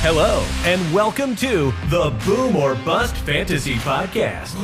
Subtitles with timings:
[0.00, 4.54] Hello, and welcome to the Boom or Bust Fantasy Podcast.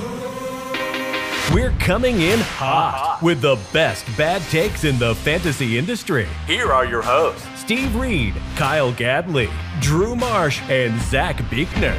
[1.53, 6.29] We're coming in hot with the best bad takes in the fantasy industry.
[6.47, 11.99] Here are your hosts Steve Reed, Kyle Gadley, Drew Marsh, and Zach Beekner.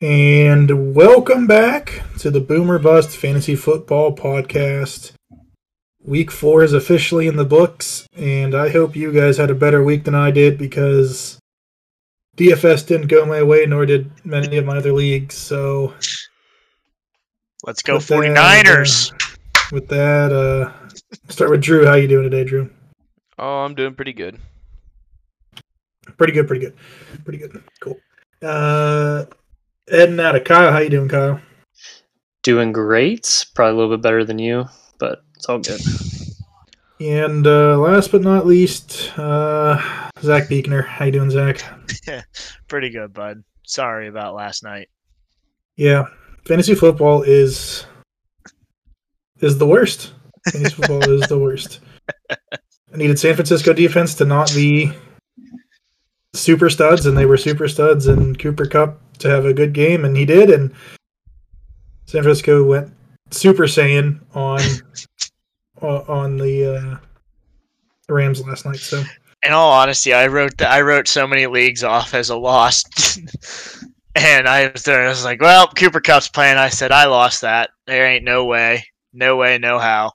[0.00, 5.12] And welcome back to the Boom or Bust Fantasy Football Podcast.
[6.02, 9.84] Week four is officially in the books, and I hope you guys had a better
[9.84, 11.38] week than I did because
[12.38, 15.34] DFS didn't go my way, nor did many of my other leagues.
[15.34, 15.92] So
[17.66, 19.12] Let's go With that, 49ers.
[19.70, 20.72] with that, uh,
[21.28, 21.84] start with Drew.
[21.84, 22.70] How you doing today, Drew?
[23.38, 24.38] Oh, I'm doing pretty good.
[26.16, 26.74] Pretty good, pretty good,
[27.24, 27.62] pretty good.
[27.80, 27.98] Cool.
[28.40, 29.26] Uh,
[29.88, 30.72] heading out of Kyle.
[30.72, 31.40] How you doing, Kyle?
[32.42, 33.46] Doing great.
[33.54, 34.66] Probably a little bit better than you,
[34.98, 35.80] but it's all good.
[37.00, 39.76] And uh, last but not least, uh,
[40.20, 40.86] Zach Beekner.
[40.86, 41.62] How you doing, Zach?
[42.68, 43.42] Pretty good, bud.
[43.64, 44.88] Sorry about last night.
[45.76, 46.04] Yeah,
[46.46, 47.86] fantasy football is
[49.40, 50.12] is the worst.
[50.50, 51.80] Fantasy football is the worst.
[52.30, 54.92] I needed San Francisco defense to not be
[56.34, 60.04] super studs, and they were super studs, and Cooper Kupp to have a good game,
[60.04, 60.72] and he did, and
[62.06, 62.92] San Francisco went
[63.30, 64.60] super saiyan on
[65.80, 66.96] on on the uh,
[68.08, 68.78] Rams last night.
[68.78, 69.02] So
[69.44, 72.84] In all honesty, I wrote th- I wrote so many leagues off as a loss,
[74.14, 75.06] and I was there.
[75.06, 77.70] I was like, "Well, Cooper Kupp's playing." I said, "I lost that.
[77.86, 80.12] There ain't no way, no way, no how."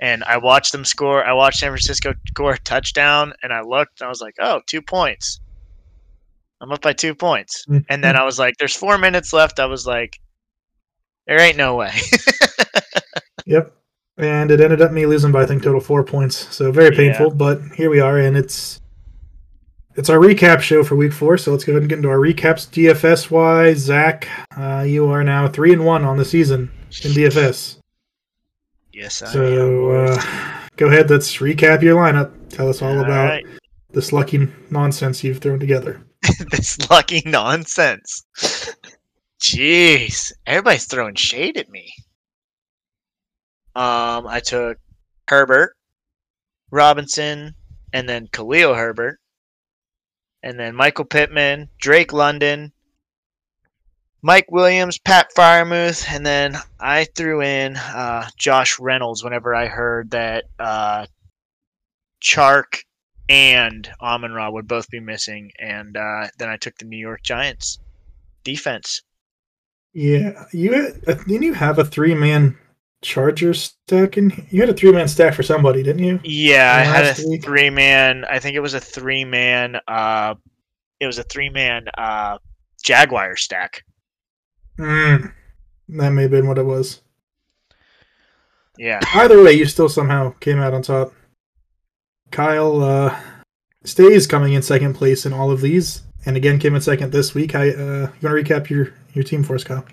[0.00, 1.24] And I watched them score.
[1.24, 4.60] I watched San Francisco score a touchdown, and I looked, and I was like, "Oh,
[4.66, 5.40] two points.
[6.60, 9.66] I'm up by two points." And then I was like, "There's four minutes left." I
[9.66, 10.18] was like,
[11.26, 11.92] "There ain't no way."
[13.46, 13.74] Yep.
[14.18, 16.54] And it ended up me losing by I think total four points.
[16.54, 18.78] So very painful, but here we are and it's
[19.96, 22.18] it's our recap show for week four, so let's go ahead and get into our
[22.18, 22.68] recaps.
[22.68, 26.70] DFS wise, Zach, uh, you are now three and one on the season
[27.04, 27.78] in DFS.
[28.92, 29.32] yes, I am.
[29.32, 30.22] So uh,
[30.76, 32.30] go ahead, let's recap your lineup.
[32.50, 33.46] Tell us all All about right.
[33.92, 36.02] this lucky nonsense you've thrown together.
[36.50, 38.24] this lucky nonsense.
[39.40, 41.92] Jeez, everybody's throwing shade at me.
[43.74, 44.78] Um, I took
[45.28, 45.76] Herbert,
[46.70, 47.54] Robinson,
[47.92, 49.20] and then Khalil Herbert,
[50.42, 52.72] and then Michael Pittman, Drake London,
[54.20, 60.10] Mike Williams, Pat Freiermuth, and then I threw in uh, Josh Reynolds whenever I heard
[60.10, 61.06] that uh,
[62.20, 62.82] Chark
[63.28, 67.22] and Amon Ra would both be missing, and uh, then I took the New York
[67.22, 67.78] Giants
[68.44, 69.02] defense.
[69.92, 72.56] Yeah, you had, uh, didn't you have a three man
[73.02, 74.46] Chargers stack in?
[74.50, 76.20] You had a three man stack for somebody, didn't you?
[76.24, 78.24] Yeah, I had a three man.
[78.24, 79.78] I think it was a three man.
[79.86, 80.34] Uh,
[81.00, 82.38] it was a three man uh,
[82.82, 83.84] Jaguar stack.
[84.78, 85.32] Mm,
[85.88, 87.02] that may have been what it was.
[88.78, 91.12] Yeah, Either way, you still somehow came out on top.
[92.30, 93.18] Kyle uh,
[93.84, 97.34] stays coming in second place in all of these, and again came in second this
[97.34, 97.54] week.
[97.54, 99.84] I uh, you want to recap your your team for us, Kyle?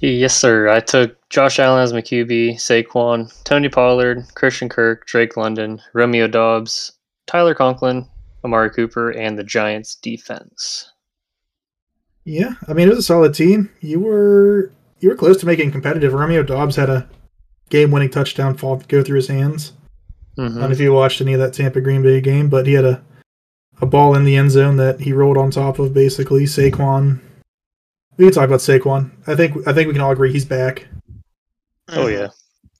[0.00, 0.68] Yes, sir.
[0.68, 6.26] I took Josh Allen as my QB, Saquon, Tony Pollard, Christian Kirk, Drake London, Romeo
[6.26, 6.92] Doubs,
[7.26, 8.06] Tyler Conklin,
[8.44, 10.90] Amari Cooper, and the Giants defense.
[12.24, 13.70] Yeah, I mean it was a solid team.
[13.80, 16.14] You were you were close to making competitive.
[16.14, 17.08] Romeo Doubs had a
[17.68, 19.72] game winning touchdown fall go through his hands.
[20.36, 22.72] I don't know if you watched any of that Tampa Green Bay game, but he
[22.72, 23.02] had a
[23.80, 26.44] a ball in the end zone that he rolled on top of basically.
[26.44, 27.20] Saquon.
[28.16, 29.10] We can talk about Saquon.
[29.26, 30.86] I think I think we can all agree he's back.
[31.88, 32.12] Oh mm-hmm.
[32.12, 32.28] yeah.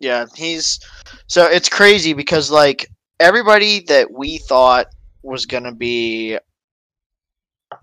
[0.01, 0.27] yeah.
[0.35, 0.79] He's
[1.27, 2.89] so it's crazy because like
[3.21, 4.87] everybody that we thought
[5.23, 6.39] was gonna be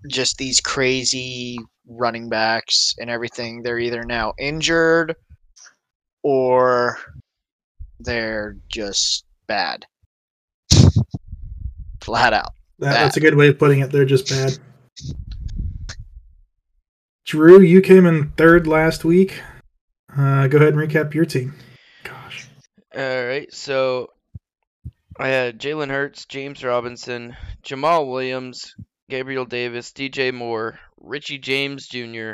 [0.07, 5.15] just these crazy running backs and everything, they're either now injured
[6.23, 6.97] or
[7.99, 9.85] they're just bad.
[11.99, 12.53] Flat out.
[12.79, 13.91] That, that's a good way of putting it.
[13.91, 14.57] They're just bad.
[17.25, 19.41] Drew, you came in third last week.
[20.17, 21.53] Uh, go ahead and recap your team.
[22.03, 22.47] Gosh.
[22.95, 24.09] All right, so
[25.19, 28.75] I had Jalen Hurts, James Robinson, Jamaal Williams,
[29.09, 32.31] Gabriel Davis, DJ Moore, Richie James Jr.,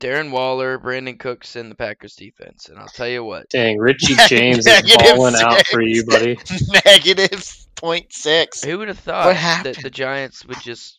[0.00, 2.68] Darren Waller, Brandin Cooks, and the Packers defense.
[2.68, 6.38] And I'll tell you what, Dang, Richie James is Negative balling out for you, buddy.
[6.86, 8.62] Negative point six.
[8.64, 10.98] who would have thought that the Giants would just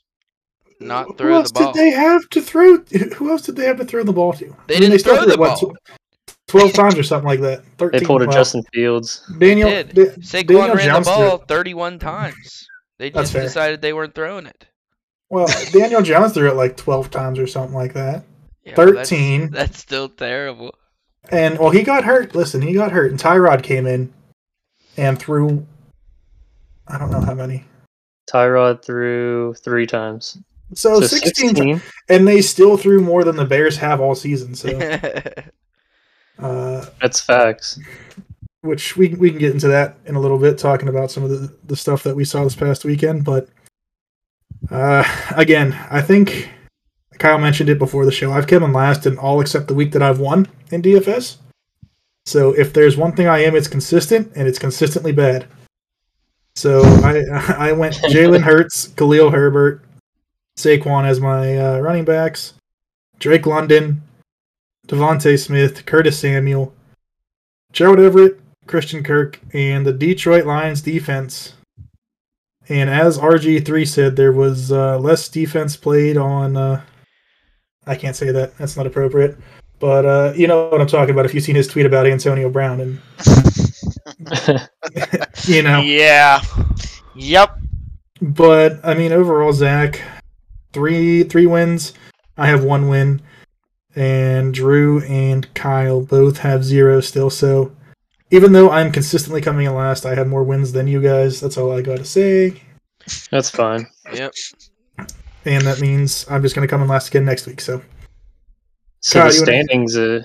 [0.80, 1.74] not Who throw else the ball.
[1.74, 2.78] did they have to throw?
[2.78, 4.56] Who else did they have to throw the ball to?
[4.68, 5.58] They I mean, didn't still throw the ball.
[5.58, 5.78] tw-
[6.48, 7.64] Twelve times or something like that.
[7.78, 8.00] Thirteen.
[8.00, 9.24] They pulled a well, Justin Fields.
[9.40, 9.70] Daniel.
[9.70, 9.94] did.
[9.94, 11.48] Da- Saquon Daniel ran Jones the ball it.
[11.48, 12.68] 31 times.
[13.00, 14.68] They just decided they weren't throwing it.
[15.30, 18.24] Well, Daniel Jones threw it like twelve times or something like that.
[18.64, 19.50] Yeah, well, that's- 13.
[19.52, 20.76] That's, still terrible.
[21.30, 22.34] And well, he got hurt.
[22.36, 24.12] Listen, he got hurt, and Tyrod came in
[24.98, 25.66] and threw.
[26.88, 27.64] I don't know how many.
[28.32, 30.38] Tyrod threw three times.
[30.74, 31.82] So, So 16, 16.
[32.10, 34.56] and they still threw more than the Bears have all season.
[34.56, 34.70] So,
[36.40, 37.80] uh, That's facts.
[38.62, 41.30] which we we can get into that in a little bit, talking about some of
[41.30, 43.26] the the stuff that we saw this past weekend.
[43.26, 43.50] But
[44.70, 45.04] uh,
[45.36, 46.50] again, I think
[47.22, 48.32] Kyle mentioned it before the show.
[48.32, 51.38] I've come in last in all except the week that I've won in DFS.
[52.26, 55.46] So if there's one thing I am, it's consistent, and it's consistently bad.
[56.56, 57.20] So I
[57.70, 59.84] I went Jalen Hurts, Khalil Herbert,
[60.58, 62.56] Saquon as my uh, running backs,
[63.20, 64.02] Drake London,
[64.88, 66.74] DeVonta Smith, Curtis Samuel,
[67.72, 71.54] Gerald Everett, Christian Kirk, and the Detroit Lions defense.
[72.68, 76.58] And as RG3 said, there was uh, less defense played on.
[76.58, 76.82] Uh,
[77.88, 78.58] I can't say that.
[78.58, 79.38] That's not appropriate.
[79.80, 82.50] But uh, you know what I'm talking about if you've seen his tweet about Antonio
[82.50, 82.80] Brown.
[82.82, 83.02] And,
[85.46, 85.82] you know.
[85.82, 86.42] Yeah.
[87.16, 87.58] Yep.
[88.22, 90.02] But, I mean, overall, Zach,
[90.74, 91.94] three three wins.
[92.38, 93.22] I have one win.
[93.96, 97.30] And Drew and Kyle both have zero still.
[97.30, 97.76] So
[98.30, 101.42] even though I'm consistently coming in last, I have more wins than you guys.
[101.42, 102.62] That's all I got to say.
[103.32, 103.88] That's fine.
[104.14, 104.34] yep.
[105.46, 107.62] And that means I'm just going to come in last again next week.
[107.62, 107.82] So
[109.00, 110.24] So Kyle, the wanna- standings uh,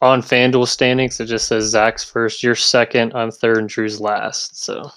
[0.00, 4.62] on FanDuel standings, it just says Zach's first, you're second, I'm third, and Drew's last.
[4.62, 4.90] So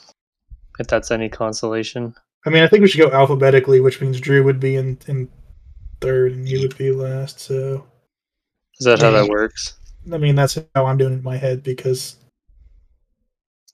[0.79, 2.15] if that's any consolation.
[2.45, 5.29] I mean, I think we should go alphabetically, which means Drew would be in, in
[6.01, 7.39] third and you would be last.
[7.39, 7.85] So,
[8.79, 9.73] Is that how that works?
[10.11, 12.17] I mean, that's how I'm doing it in my head because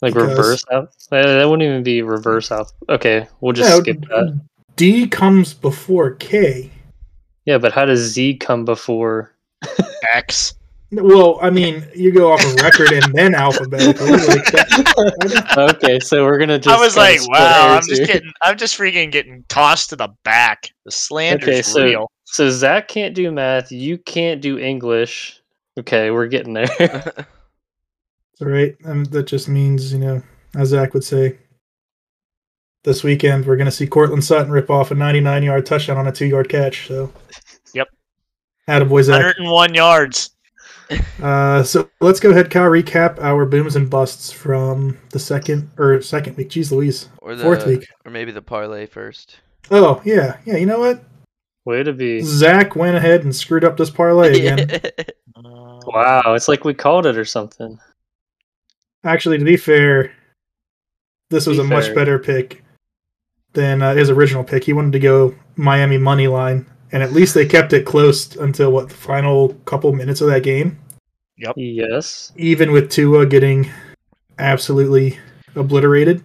[0.01, 0.89] Like Because- reverse out?
[1.11, 2.71] That that wouldn't even be reverse out.
[2.89, 4.41] Okay, we'll just Yeah, skip that.
[4.81, 6.71] D comes before K.
[7.45, 9.31] Yeah, but how does Z come before?
[10.11, 10.55] X.
[10.91, 14.09] Well, I mean, you go off of record and then alphabetically.
[14.09, 16.75] Like okay, so we're gonna just.
[16.75, 18.07] I was like, wow, I'm hairs just here.
[18.07, 20.71] getting, I'm just freaking getting tossed to the back.
[20.85, 22.11] The slander's Okay, so- real.
[22.25, 23.71] So Zach can't do math.
[23.71, 25.43] You can't do English.
[25.77, 26.67] Okay, we're getting there.
[28.41, 28.75] all right.
[28.83, 30.23] And that just means, you know,
[30.55, 31.37] as Zach would say,
[32.83, 36.07] this weekend we're going to see Cortland Sutton rip off a 99 yard touchdown on
[36.07, 36.87] a two yard catch.
[36.87, 37.11] So,
[37.73, 37.87] Yep.
[38.67, 39.37] Attaboy, Zach.
[39.37, 40.31] 101 yards.
[41.23, 46.01] Uh, so let's go ahead, Kyle, recap our booms and busts from the second or
[46.01, 46.49] second week.
[46.49, 47.07] Jeez Louise.
[47.19, 47.87] Or the, Fourth week.
[48.03, 49.39] Or maybe the parlay first.
[49.69, 50.35] Oh, yeah.
[50.43, 51.01] Yeah, you know what?
[51.63, 52.19] Way to be.
[52.23, 54.81] Zach went ahead and screwed up this parlay again.
[55.85, 57.79] Wow, it's like we called it or something.
[59.03, 60.11] Actually, to be fair,
[61.29, 62.60] this was Be a much better pick
[63.53, 64.63] than uh, his original pick.
[64.63, 68.71] He wanted to go Miami money line, and at least they kept it close until
[68.71, 70.79] what the final couple minutes of that game.
[71.37, 71.55] Yep.
[71.57, 72.31] Yes.
[72.35, 73.69] Even with Tua getting
[74.37, 75.17] absolutely
[75.55, 76.23] obliterated.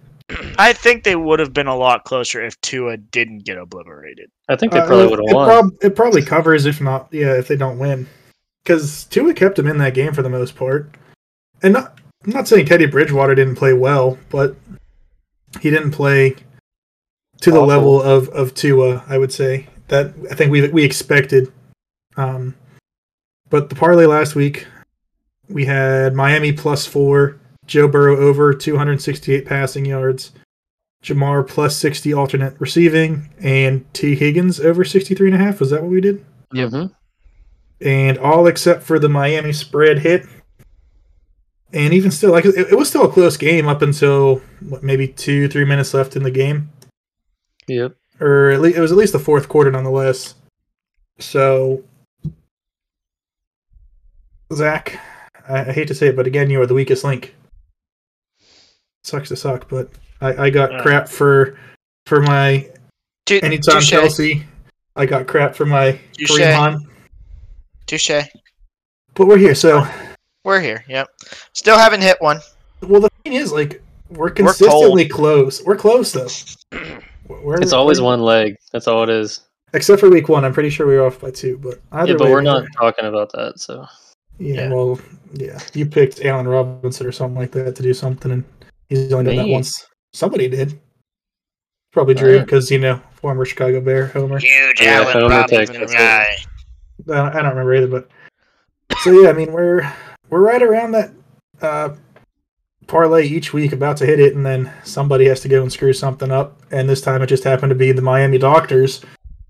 [0.59, 4.29] I think they would have been a lot closer if Tua didn't get obliterated.
[4.49, 5.47] I think they Uh, probably would have it, won.
[5.47, 8.07] prob- it probably covers, if not, yeah, if they don't win,
[8.63, 10.89] because Tua kept him in that game for the most part.
[11.63, 14.55] And not, I'm not saying Teddy Bridgewater didn't play well, but
[15.61, 16.35] he didn't play
[17.41, 17.67] to the Awful.
[17.67, 19.03] level of of Tua.
[19.07, 21.51] I would say that I think we we expected.
[22.15, 22.55] Um,
[23.49, 24.67] but the parlay last week,
[25.49, 30.31] we had Miami plus four, Joe Burrow over 268 passing yards,
[31.03, 35.59] Ja'Marr plus 60 alternate receiving, and Tee Higgins over 63 and a half.
[35.59, 36.25] Was that what we did?
[36.53, 36.69] Yep.
[36.71, 36.91] Mhm.
[37.79, 40.25] and all except for the Miami spread hit.
[41.73, 45.07] And even still, like it, it was still a close game up until what, maybe
[45.09, 46.69] two, three minutes left in the game,
[47.67, 47.95] Yep.
[48.19, 50.35] or at least it was at least the fourth quarter, nonetheless.
[51.19, 51.83] So,
[54.53, 54.99] Zach,
[55.47, 57.35] I, I hate to say it, but again, you are the weakest link.
[59.03, 59.89] Sucks to suck, but
[60.21, 60.81] I, I got Yeah.
[60.81, 61.57] crap for
[62.05, 62.69] for my
[63.25, 63.89] Tu- anytime touche.
[63.89, 64.45] Chelsea.
[64.95, 66.31] I got crap for my Touche.
[66.31, 66.79] Kareem
[67.85, 68.11] Touche.
[69.13, 69.55] but we're here.
[69.55, 69.87] So,
[70.43, 70.83] We're here.
[70.87, 71.07] Yep.
[71.53, 72.39] Still haven't hit one.
[72.81, 75.61] Well, the thing is, like, we're consistently close.
[75.63, 76.29] We're close though.
[77.27, 78.55] We're, It's always we're- one leg.
[78.71, 79.41] That's all it is.
[79.73, 80.45] except for week one.
[80.45, 82.65] I'm pretty sure we were off by two, but either Yeah, but way, we're not
[82.77, 83.59] talking about that.
[83.59, 83.85] So
[84.39, 84.69] Yeah, Yeah.
[84.73, 84.99] well,
[85.33, 88.43] yeah, you picked Allen Robinson or something like that to do something, and
[88.87, 89.85] he's only done that once.
[90.13, 90.79] Somebody did.
[91.91, 92.45] Probably Drew Alright.
[92.45, 94.37] because you know former Chicago Bear Homer.
[94.39, 96.27] Huge Yeah, Allen Homer Robinson guy.
[96.29, 96.35] I
[97.07, 98.09] don't, I don't remember either, but
[99.01, 99.91] so yeah, I mean we're
[100.29, 101.11] we're right around that
[101.61, 101.89] uh,
[102.87, 105.93] parlay each week, about to hit it, and then somebody has to go and screw
[105.93, 106.59] something up.
[106.71, 109.01] And this time it just happened to be the Miami Doctors,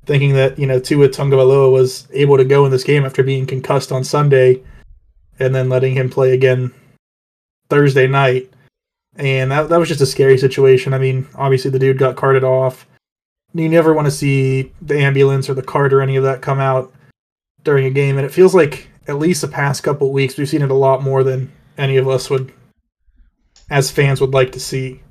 [0.06, 3.46] thinking that you know Tua Tagovailoa was able to go in this game after being
[3.46, 4.62] concussed on Sunday,
[5.40, 6.74] and then letting him play again
[7.70, 8.52] Thursday night.
[9.16, 10.94] And that that was just a scary situation.
[10.94, 12.88] I mean, obviously the dude got carted off.
[13.54, 16.60] You never want to see the ambulance or the cart or any of that come
[16.60, 16.94] out
[17.64, 20.62] during a game, and it feels like at least the past couple weeks we've seen
[20.62, 22.52] it a lot more than any of us would,
[23.70, 25.02] as fans, would like to see.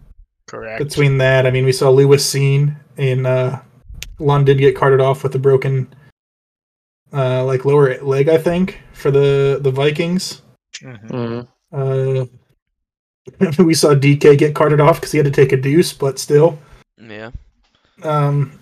[0.46, 0.82] Correct.
[0.82, 3.60] Between that, I mean, we saw Lewis Cine in uh,
[4.18, 5.92] London get carted off with a broken,
[7.12, 10.42] uh, like lower leg, I think, for the the Vikings.
[10.80, 11.10] Mhm.
[11.10, 11.48] Mhm.
[11.72, 12.26] Uh,
[13.64, 16.58] we saw DK get carted off because he had to take a deuce, but still,
[16.96, 17.30] Yeah.
[18.04, 18.52] um,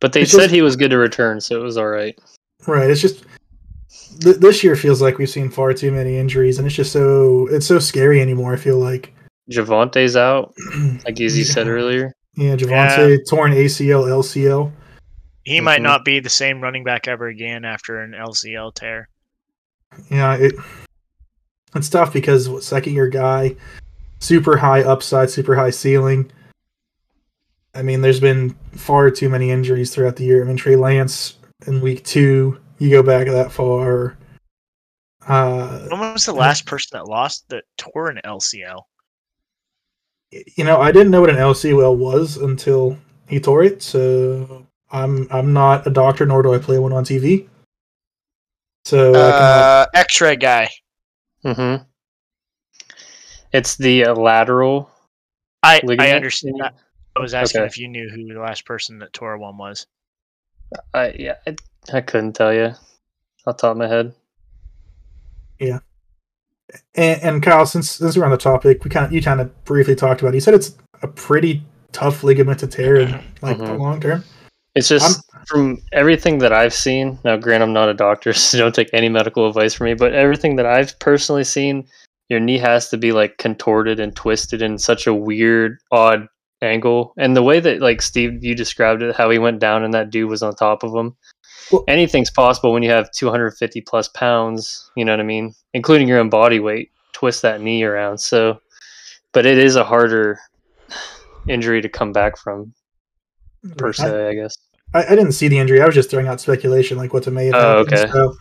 [0.00, 2.18] But they said just- he was good to return, so it was all right.
[2.66, 2.90] Right.
[2.90, 3.24] It's just
[4.20, 7.48] th- this year feels like we've seen far too many injuries, and it's just so
[7.50, 8.54] it's so scary anymore.
[8.54, 9.12] I feel like,
[9.50, 10.54] Javonte's out,
[11.04, 12.12] like as you said earlier.
[12.34, 14.72] yeah, Javonte torn ACL, LCL.
[15.44, 19.08] He might not be the same running back ever again after an LCL tear.
[20.10, 20.54] Yeah, it
[21.74, 23.56] it's tough because what, second year guy,
[24.20, 26.30] super high upside, super high ceiling.
[27.74, 30.42] I mean, there's been far too many injuries throughout the year.
[30.42, 31.36] I mean, Trey Lance
[31.66, 34.16] in week two, you go back that far.
[35.26, 38.82] Uh, When was the last person that lost that tore an LCL?
[40.56, 43.82] you know, I didn't know what an LCL was until he tore it.
[43.82, 47.48] So I'm I'm not a doctor, nor do I play one on TV.
[48.84, 50.68] So I cannot, Uh, X-ray guy.
[51.44, 51.84] Mm-hmm.
[53.52, 54.90] It's the uh, lateral
[55.62, 56.56] I I understand.
[56.60, 56.74] that.
[57.16, 57.66] I was asking Okay.
[57.68, 59.86] if you knew who the last person that tore one was.
[60.92, 61.36] I yeah,
[61.92, 62.78] I, couldn't tell you off
[63.46, 64.14] the top of my head.
[65.60, 65.80] and,
[66.94, 69.94] and Kyle, since since we're on the topic, we kind of you kind of briefly
[69.94, 70.32] talked about.
[70.34, 70.36] it.
[70.36, 71.62] You said it's a pretty
[71.92, 73.78] tough ligament to tear in like the Mhm.
[73.78, 74.24] long term.
[74.74, 77.18] It's just from everything that I've seen.
[77.24, 79.94] Now, grant I'm not a doctor, so don't take any medical advice from me.
[79.94, 81.86] But everything that I've personally seen,
[82.28, 86.26] your knee has to be like contorted and twisted in such a weird, odd
[86.62, 87.12] angle.
[87.18, 90.10] And the way that like Steve you described it, how he went down and that
[90.10, 91.14] dude was on top of him.
[91.72, 94.90] Well- Anything's possible when you have 250 plus pounds.
[94.96, 96.90] You know what I mean, including your own body weight.
[97.12, 98.18] Twist that knee around.
[98.18, 98.60] So,
[99.32, 100.38] but it is a harder
[101.48, 102.72] injury to come back from
[103.76, 104.56] per I, se, I guess.
[104.94, 105.80] I, I didn't see the injury.
[105.80, 108.06] I was just throwing out speculation, like what's to may have Oh, okay.
[108.10, 108.34] So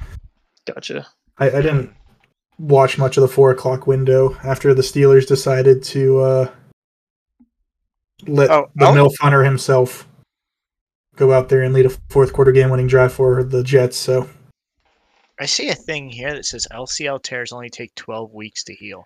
[0.65, 1.05] Gotcha.
[1.37, 1.93] I, I didn't
[2.57, 6.49] watch much of the four o'clock window after the Steelers decided to uh,
[8.27, 10.07] let Oh, the I'll- milf hunter himself
[11.15, 13.97] go out there and lead a fourth quarter game winning drive for the Jets.
[13.97, 14.29] So
[15.39, 19.05] I see a thing here that says LCL tears only take 12 weeks to heal.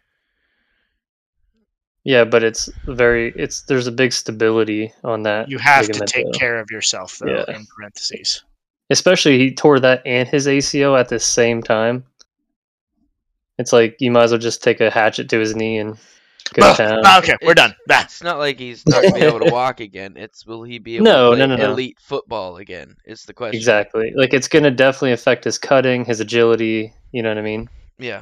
[2.03, 5.49] Yeah, but it's very it's there's a big stability on that.
[5.49, 6.39] You have to take though.
[6.39, 7.55] care of yourself, though, Yeah.
[7.55, 8.43] in parentheses.
[8.89, 12.05] Especially he tore that and his ACO at the same time.
[13.57, 15.97] It's like you might as well just take a hatchet to his knee and
[16.53, 17.01] go to town.
[17.05, 17.75] ah, okay, we're done.
[17.87, 18.01] Bah.
[18.05, 20.13] It's not like he's not gonna be able to walk again.
[20.17, 21.71] It's will he be able No, to play no, no, no.
[21.73, 22.95] elite football again?
[23.05, 23.57] Is the question.
[23.57, 24.13] Exactly.
[24.15, 26.93] Like it's gonna definitely affect his cutting, his agility.
[27.11, 27.69] You know what I mean?
[27.99, 28.21] Yeah.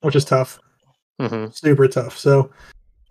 [0.00, 0.58] which is tough,
[1.20, 2.18] hmm super tough.
[2.18, 2.50] So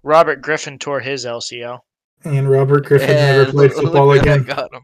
[0.03, 1.80] Robert Griffin tore his LCL.
[2.25, 4.44] and Robert Griffin never played football again.
[4.44, 4.82] Got him.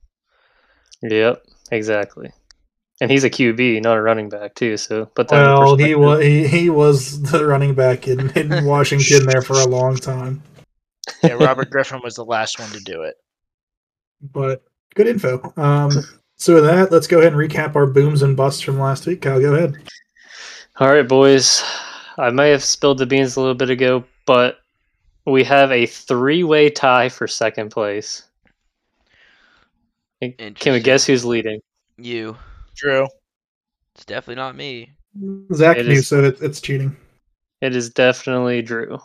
[1.03, 1.43] Yep.
[1.71, 2.31] Exactly.
[3.01, 4.75] And he's a QB, not a running back too.
[4.75, 9.25] So, but that Well, he was he, he was the running back in, in Washington
[9.25, 10.43] there for a long time.
[11.23, 13.15] Yeah, Robert Griffin was the last one to do it.
[14.21, 14.63] But
[14.95, 15.53] good info.
[15.55, 15.91] Um,
[16.35, 19.21] so with that, let's go ahead and recap our booms and busts from last week.
[19.21, 19.77] Kyle, go ahead.
[20.77, 21.63] All right, boys.
[22.17, 24.59] I may have spilled the beans a little bit ago, but
[25.25, 28.23] we have a three-way tie for second place.
[30.21, 31.61] Can we guess who's leading?
[31.97, 32.37] You.
[32.79, 33.07] Drew.
[33.95, 34.93] It's definitely not me.
[35.53, 36.95] Zach It knew, is- so it, it's cheating.
[37.61, 38.99] It is definitely Drew.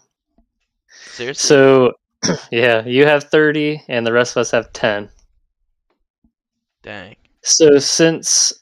[0.88, 1.48] Seriously.
[1.48, 1.92] So,
[2.52, 5.08] yeah, you have 30 and the rest of us have 10.
[6.82, 7.16] Dang.
[7.42, 8.52] So, since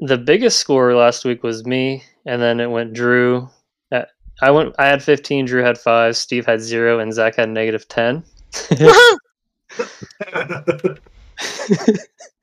[0.00, 3.48] the biggest score last week was me, and then it went Drew.
[3.90, 4.02] Uh,
[4.42, 4.74] I went.
[4.78, 5.46] I had 15.
[5.46, 6.16] Drew had five.
[6.16, 8.22] Steve had zero, and Zach had negative 10.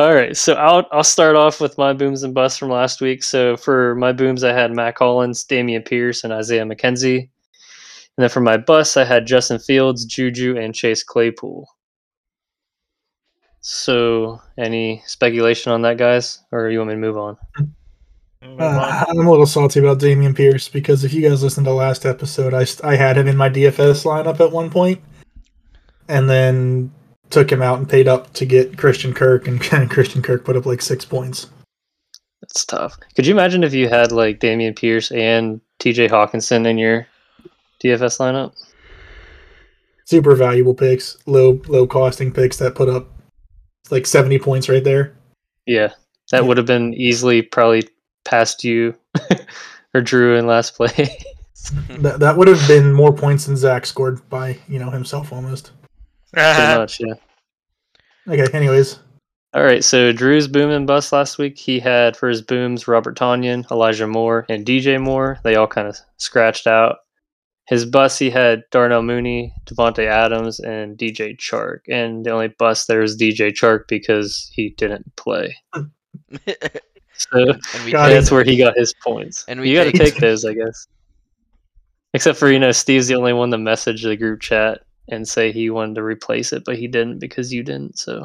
[0.00, 3.22] All right, so I'll I'll start off with my booms and busts from last week.
[3.22, 7.18] So for my booms, I had Matt Collins, Dameon Pierce, and Isaiah McKenzie.
[7.18, 7.28] And
[8.16, 11.68] then for my bus, I had Justin Fields, Juju, and Chase Claypool.
[13.60, 17.36] So, any speculation on that, guys, or you want me to move on?
[18.42, 19.04] Uh.
[19.06, 22.54] I'm a little salty about Dameon Pierce because if you guys listened to last episode,
[22.54, 25.02] I, I had him in my DFS lineup at one point,
[26.08, 26.90] and then
[27.30, 29.60] took him out and paid up to get Christian Kirk, and
[29.90, 31.48] Christian Kirk put up like six points.
[32.42, 32.96] That's tough.
[33.14, 37.06] Could you imagine if you had like Dameon Pierce and TJ Hockenson in your
[37.82, 38.54] DFS lineup?
[40.06, 43.08] Super valuable picks, low low costing picks that put up
[43.90, 45.14] like 70 points right there.
[45.66, 45.88] Yeah,
[46.32, 46.48] that Yeah.
[46.48, 47.88] would have been easily probably
[48.24, 48.94] past you
[49.94, 51.16] or Drew in last play.
[52.00, 55.70] That that would have been more points than Zach scored by you know himself almost.
[56.32, 57.14] Pretty much, yeah.
[58.28, 58.98] Okay, anyways,
[59.54, 61.58] All right, so Drew's boom and bust last week.
[61.58, 65.38] He had for his booms Robert Tonyan, Elijah Moore, and DJ Moore.
[65.42, 66.98] They all kind of scratched out.
[67.66, 71.80] His bust, he had Darnell Mooney, Davante Adams, and DJ Chark.
[71.88, 75.56] And the only bust there is DJ Chark because he didn't play.
[75.72, 76.40] So
[77.84, 77.92] we it.
[77.92, 79.44] that's where he got his points.
[79.46, 80.86] And we you got to take- take those, I guess.
[82.12, 85.52] Except for you know, Steve's the only one to message the group chat and say
[85.52, 87.98] he wanted to replace it, but he didn't because you didn't.
[87.98, 88.24] So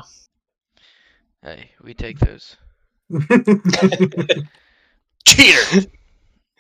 [1.44, 2.56] Hey, we take those.
[5.28, 5.88] Cheater.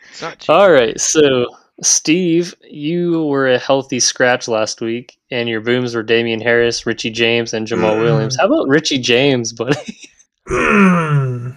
[0.09, 0.49] It's not cheap.
[0.49, 1.45] All right, so
[1.81, 7.09] Steve, you were a healthy scratch last week, and your booms were Damien Harris, Richie
[7.09, 8.01] James, and Jamaal Mm.
[8.03, 8.37] Williams.
[8.37, 9.99] How about Richie James, buddy?
[10.47, 11.55] how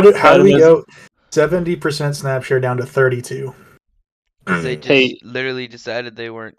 [0.00, 0.84] do how How do we go?
[1.30, 3.54] Seventy percent snap share down to thirty-two.
[4.46, 5.18] 'Cause they just Hey.
[5.22, 6.56] literally decided they weren't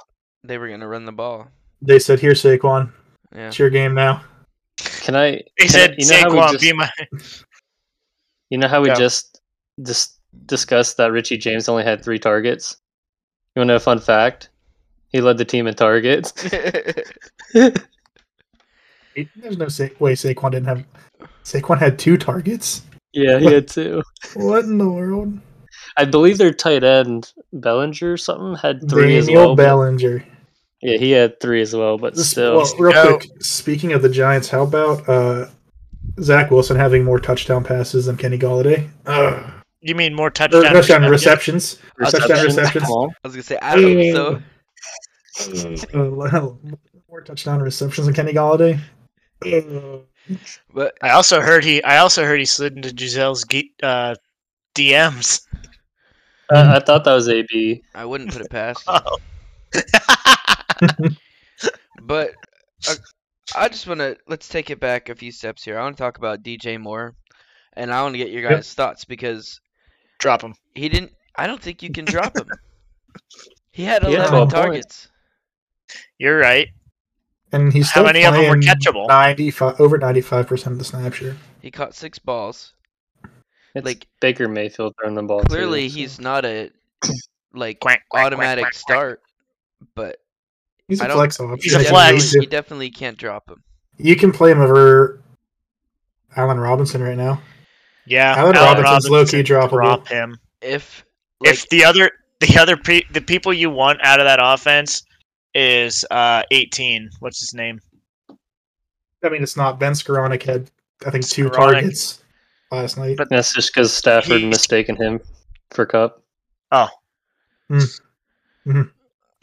[0.47, 1.47] they were gonna run the ball.
[1.81, 2.91] They said, "Here, Saquon,
[3.35, 3.47] Yeah.
[3.47, 4.23] it's your game now."
[4.77, 5.31] Can I?
[5.57, 6.89] He can I- said, you know how we Saquon, just, be my.
[8.49, 8.95] you know how we Go.
[8.95, 9.41] just
[9.81, 12.77] dis- discussed that Richie James only had three targets.
[13.55, 14.49] You want to know a fun fact?
[15.09, 16.31] He led the team in targets.
[17.53, 17.73] There's
[19.57, 20.83] no Sa- way Saquon didn't have.
[21.43, 22.81] Saquon had two targets.
[23.13, 24.03] yeah, he had two.
[24.35, 25.39] What in the world?
[25.97, 29.55] I believe their tight end Bellinger or something had three as Daniel well.
[29.55, 30.25] but- Bellinger.
[30.85, 32.57] Yeah, he had three as well, but still.
[32.57, 33.17] well, real Go.
[33.17, 35.47] quick, speaking of the Giants, how about uh,
[36.21, 38.87] Zach Wilson having more touchdown passes than Kenny Golladay?
[39.07, 39.51] Ugh.
[39.81, 40.63] You mean more Or touchdown?
[40.63, 41.79] touchdown receptions?
[41.97, 42.27] receptions.
[42.27, 42.83] Touchdown receptions.
[42.85, 44.41] I was gonna say I don't think so.
[45.93, 46.51] Uh,
[47.09, 48.79] more touchdown receptions than Kenny Golladay.
[49.45, 49.99] Uh,
[50.73, 51.83] But I also heard he.
[51.83, 53.43] I also heard he slid into Gisele's
[53.83, 54.15] uh,
[54.75, 55.41] DMs.
[56.51, 57.83] I, I thought that was AB.
[57.93, 58.87] I wouldn't put it past.
[60.99, 61.17] him.
[62.01, 62.31] But
[62.89, 62.95] uh,
[63.55, 65.79] I just want to let's take it back a few steps here.
[65.79, 67.15] I want to talk about DJ Moore,
[67.73, 68.51] and I want to get your Yep.
[68.51, 69.59] guys' thoughts because
[70.19, 70.53] Drop him.
[70.75, 71.13] he didn't.
[71.37, 72.47] I don't think you can drop him.
[73.71, 75.09] He had 11 12 targets.
[76.17, 76.69] You're right.
[77.51, 79.07] and he's How still many of them were playing catchable?
[79.07, 81.35] 95 over 95 percent of the snap share.
[81.61, 82.73] He caught six balls.
[83.73, 85.41] It's Like- Baker Mayfield throwing the ball.
[85.41, 86.71] too, Clearly, so- he's not a
[87.53, 88.79] like Quack, quack, quack, automatic quack, quack.
[88.79, 89.21] start,
[89.93, 90.17] but
[90.87, 91.59] He's a don't- flex option.
[91.61, 92.11] He's a he flex.
[92.11, 93.63] definitely- can- You definitely can't drop him.
[93.97, 95.21] You can play him over
[96.35, 97.41] Allen Robinson right now.
[98.05, 99.69] Yeah, Allen Robinson's low-key droppable.
[99.71, 100.37] Drop him.
[100.61, 101.03] If
[101.39, 105.03] like if the other the other pe- the people you want out of that offense
[105.55, 107.09] is uh 18.
[107.19, 107.79] What's his name?
[109.23, 110.69] I mean, it's not Ben Skowronek had
[111.05, 111.53] I think two Skowronek.
[111.55, 112.21] targets
[112.71, 113.17] last night.
[113.17, 115.19] But- That's just because Stafford He's- mistaken him
[115.71, 116.21] for Kupp.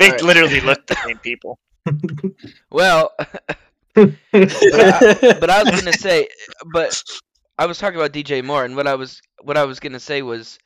[0.03, 0.23] They Alright.
[0.23, 1.59] literally look the same people.
[2.71, 3.13] well,
[3.95, 6.29] but, I, but I was gonna say,
[6.73, 7.01] but
[7.57, 10.23] I was talking about DJ Moore, and what I was what I was gonna say
[10.23, 10.59] was,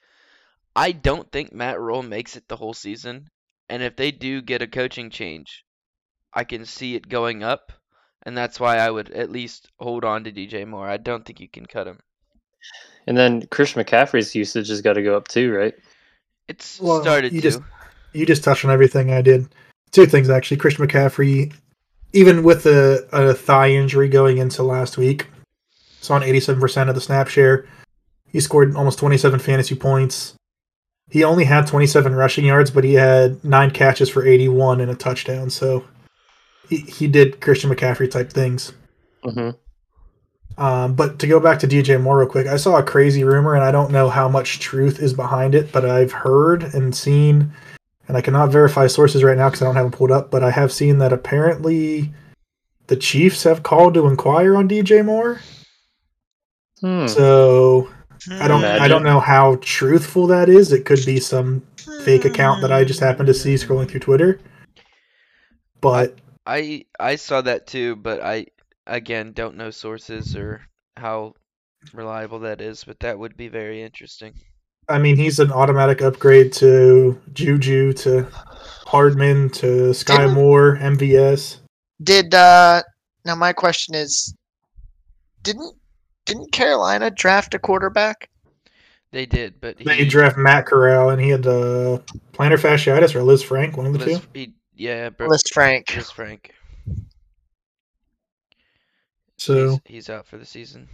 [0.75, 3.29] I don't think Matt Rhule makes it the whole season,
[3.69, 5.65] and if they do get a coaching change,
[6.33, 7.73] I can see it going up,
[8.25, 10.89] and that's why I would at least hold on to DJ Moore.
[10.89, 11.99] I don't think you can cut him.
[13.07, 15.75] and then Chris McCaffrey's usage has got to go up too, right?
[16.49, 17.51] It's Well, started you to.
[17.51, 17.61] just-
[18.13, 19.49] you just touched on everything I did.
[19.93, 20.57] Two things actually.
[20.59, 21.53] Christian McCaffrey,
[22.13, 25.27] even with a, a thigh injury going into last week,
[26.01, 27.67] saw on 87% of the snap share.
[28.31, 30.35] He scored almost 27 fantasy points.
[31.11, 34.95] He only had 27 rushing yards, but he had nine catches for 81 and a
[34.95, 35.51] touchdown.
[35.51, 35.85] So
[36.69, 38.73] he, he did Christian McCaffrey type things.
[39.23, 39.51] hmm
[40.59, 43.55] Um, but to go back to DJ Moore real quick, I saw a crazy rumor,
[43.55, 47.53] and I don't know how much truth is behind it, but I've heard and seen,
[48.09, 50.43] and I cannot verify sources right now because I don't have them pulled up, but
[50.43, 52.13] I have seen that apparently
[52.87, 55.41] the Chiefs have called to inquire on DJ Moore.
[56.81, 57.07] Hmm.
[57.07, 57.89] So
[58.31, 60.73] I don't I don't know how truthful that is.
[60.73, 61.63] It could be some
[62.05, 64.41] fake account that I just happened to see scrolling through Twitter.
[65.81, 68.47] But I I saw that too, but I
[68.87, 70.63] again don't know sources or
[70.97, 71.35] how
[71.93, 74.35] reliable that is, but that would be very interesting.
[74.89, 78.23] I mean, he's an automatic upgrade to Juju, to
[78.87, 81.59] Hardman, to Sky Didn't- Moore, MVS.
[82.03, 82.83] Did uh
[83.25, 84.35] now my question is
[85.43, 85.75] didn't
[86.27, 88.29] didn't Carolina draft a quarterback?
[89.13, 92.01] They did, but They he, draft Matt Corral, and he had uh,
[92.33, 94.27] plantar fasciitis or Lisfranc, one of the Liz- two.
[94.35, 95.95] he- yeah, but Lisfranc.
[95.97, 96.53] Liz Frank.
[99.39, 100.89] So He's, he's out for the season.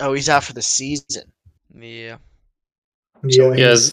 [0.00, 1.32] Oh, he's out for the season.
[1.74, 2.16] Yeah.
[3.26, 3.92] Yeah, Yes.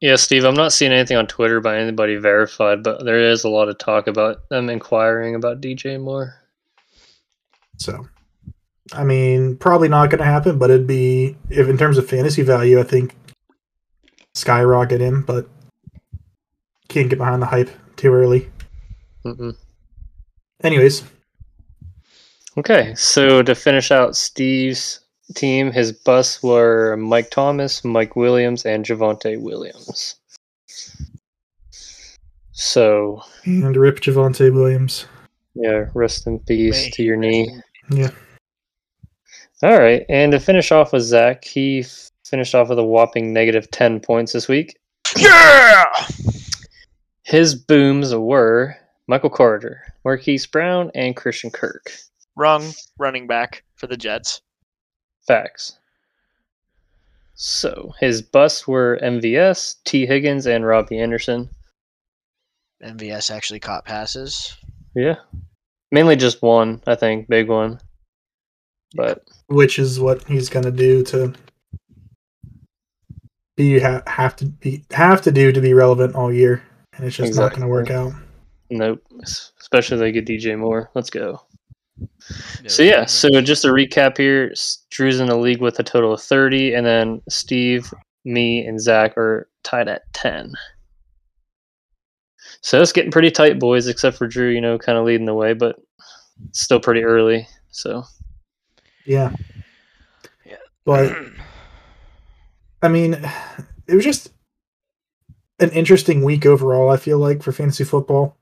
[0.00, 3.48] Yeah, Steve, I'm not seeing anything on Twitter by anybody verified, but there is a
[3.48, 6.34] lot of talk about them inquiring about DJ Moore.
[7.78, 8.06] So,
[8.92, 12.42] I mean, probably not going to happen, but it'd be if in terms of fantasy
[12.42, 13.16] value, I think
[14.34, 15.48] skyrocket him, but
[16.88, 18.50] can't get behind the hype too early.
[19.24, 19.56] Mm-mm.
[20.62, 21.02] Anyways,
[22.56, 25.00] Okay, so to finish out Steve's
[25.34, 30.16] team, his busts were Mike Thomas, Mike Williams, and Javonte Williams.
[32.52, 35.06] So, and rip Javonte Williams.
[35.54, 37.50] yeah, rest in peace May to your knee.
[37.90, 38.10] Yeah,
[39.62, 43.32] All right, and to finish off with Zach, he f- finished off with a whopping
[43.32, 44.76] negative 10 points this week.
[45.16, 45.84] Yeah.
[47.24, 51.90] His booms were Michael Carter, Marquise Brown, and Christian Kirk.
[52.36, 54.40] Wrong running back for the Jets.
[55.26, 55.78] Facts.
[57.34, 61.48] So his busts were MVS, Tee Higgins, and Robbie Anderson.
[62.82, 64.56] MVS actually caught passes.
[64.94, 65.16] Yeah.
[65.90, 67.80] Mainly just one, I think, big one.
[68.94, 71.34] But which is what he's going to do to
[73.56, 76.62] be ha- have to be have to do to be relevant all year,
[76.96, 78.12] and it's just not going to work out.
[78.70, 79.02] nope.
[79.60, 80.90] Especially if they get DJ Moore.
[80.94, 81.40] Let's go.
[82.66, 84.52] So yeah, so just to recap here,
[84.90, 87.92] Drew's in the league with a total of 30, and then Steve,
[88.24, 90.52] me, and Zach are tied at 10.
[92.62, 95.34] So it's getting pretty tight, boys, except for Drew, you know, kind of leading the
[95.34, 95.76] way, but
[96.52, 97.46] still pretty early.
[97.70, 98.04] So
[99.04, 99.32] Yeah.
[100.44, 100.56] Yeah.
[100.84, 101.14] But
[102.82, 103.14] I mean,
[103.86, 104.32] it was just
[105.60, 108.36] an interesting week overall, I feel like, for fantasy football.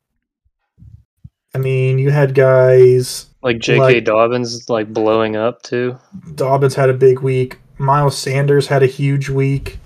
[1.55, 3.79] I mean, you had guys like J.K.
[3.79, 5.99] Like- Dobbins like blowing up too.
[6.35, 7.59] Dobbins had a big week.
[7.79, 9.79] Miles Sanders had a huge week.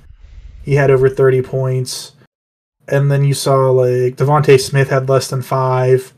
[0.62, 2.12] He had over 30 points.
[2.88, 6.12] And then you saw like DeVonta Smith had less than five.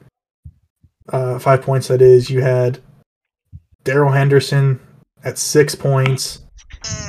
[1.09, 2.29] Uh, five points, that is.
[2.29, 2.81] You had
[3.85, 4.81] Darrell Henderson
[5.25, 6.41] at six points.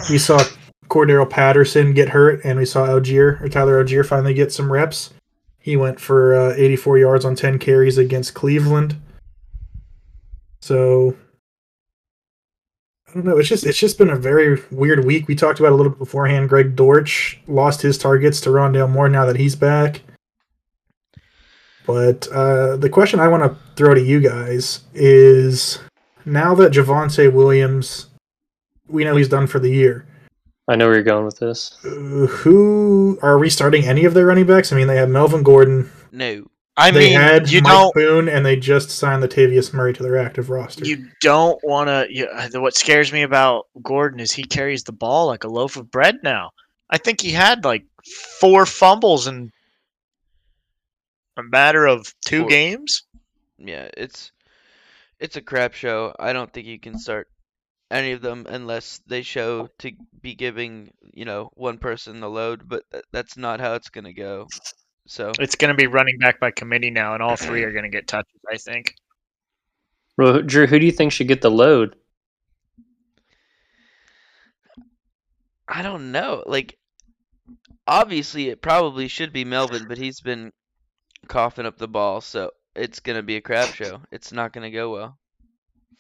[0.10, 0.42] We saw
[0.88, 5.14] Cordarrelle Patterson get hurt, and we saw Allgeier or Tyler Allgeier finally get some reps.
[5.60, 8.96] He went for uh, 84 yards on 10 carries against Cleveland.
[10.62, 11.16] So
[13.10, 13.38] I don't know.
[13.38, 15.28] It's just it's just been a very weird week.
[15.28, 16.48] We talked about a little bit beforehand.
[16.48, 20.02] Greg Dortch lost his targets to Rondale Moore now that he's back.
[21.88, 25.80] But uh, the question I want to throw to you guys is:
[26.24, 28.08] now that Javonte Williams,
[28.88, 30.06] we know he's done for the year.
[30.70, 31.78] I know where you're going with this.
[31.84, 34.72] Uh, who are we starting any of their running backs?
[34.72, 35.90] I mean, they have Melvin Gordon.
[36.12, 36.46] No.
[36.78, 40.04] I they mean, had you Mike don't Boone, and they just signed Latavius Murray to
[40.04, 40.86] their active roster.
[40.86, 42.60] you don't want to.
[42.62, 46.20] What scares me about Gordon is he carries the ball like a loaf of bread
[46.24, 46.52] now.
[46.90, 47.84] I think he had like
[48.40, 49.52] four fumbles in
[51.36, 52.50] a matter of two Four.
[52.50, 53.04] games.
[53.58, 54.32] Yeah, it's
[55.20, 56.16] it's a crap show.
[56.18, 57.28] I don't think you can start
[57.92, 59.70] any of them unless they show oh.
[59.80, 63.90] to be giving, you know, one person the load, but th- that's not how it's
[63.90, 64.48] going to go.
[65.08, 67.84] So, It's going to be running back by committee now, and all three are going
[67.84, 68.40] to get touches.
[68.52, 68.94] I think.
[70.18, 71.96] Well, Drew, who do you think should get the load?
[75.68, 76.44] I don't know.
[76.46, 76.80] Like
[77.90, 80.52] obviously it probably should be Melvin, but he's been
[81.28, 84.02] coughing up the ball, so it's going to be a crap show.
[84.12, 85.19] It's not going to go well.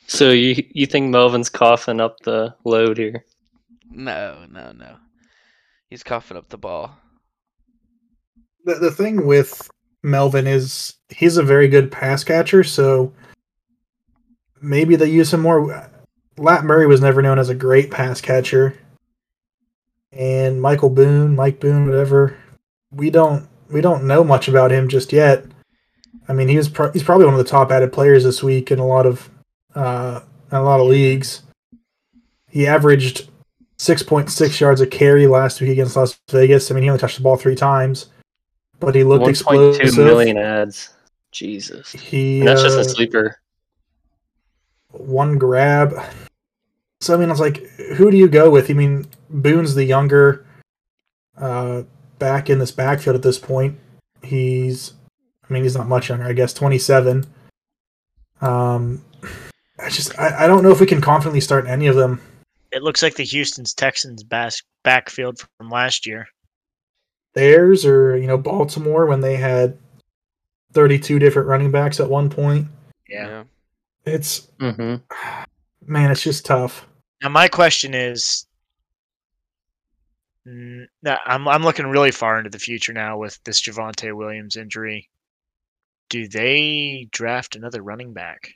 [0.07, 3.25] So you you think Melvin's coughing up the load here?
[3.91, 4.95] No, no, no.
[5.89, 6.97] He's coughing up the ball.
[8.65, 9.69] the, the thing with
[10.03, 13.13] Melvin is he's a very good pass catcher, so
[14.62, 15.89] maybe they use him more.
[16.38, 18.77] Lat Murray was never known as a great pass catcher,
[20.12, 22.38] and Michael Boone, Mike Boone, whatever,
[22.91, 25.45] we don't we don't know much about him just yet.
[26.27, 28.71] I mean, he was pro- he's probably one of the top added players this week
[28.71, 29.29] in a lot of
[29.75, 31.43] uh, in a lot of leagues.
[32.49, 33.29] He averaged
[33.77, 36.69] 6.6 yards a carry last week against Las Vegas.
[36.69, 38.08] I mean, he only touched the ball three times,
[38.79, 39.97] but he looked 1.2 explosive.
[39.97, 40.89] million ads.
[41.32, 41.91] Jesus.
[41.91, 43.39] He And that's just uh, a sleeper.
[44.91, 45.93] one grab.
[47.01, 47.58] So I mean, I was like,
[47.95, 48.69] who do you go with?
[48.69, 50.45] I mean, Boone's the younger
[51.38, 51.84] uh,
[52.17, 53.79] back in this backfield at this point.
[54.21, 54.93] He's,
[55.47, 56.25] I mean, he's not much younger.
[56.25, 57.25] I guess twenty seven.
[58.41, 59.03] Um,
[59.81, 62.21] I just I, I don't know if we can confidently start any of them.
[62.71, 66.27] It looks like the Houston's Texans bas- backfield from last year.
[67.33, 69.77] Theirs or you know Baltimore when they had
[70.73, 72.67] thirty two different running backs at one point.
[73.07, 73.43] Yeah.
[74.05, 74.95] It's hmm
[75.85, 76.87] man, it's just tough.
[77.21, 78.45] Now my question is,
[80.45, 85.09] I'm I'm looking really far into the future now with this Javonte Williams injury.
[86.09, 88.53] Do they draft another running back?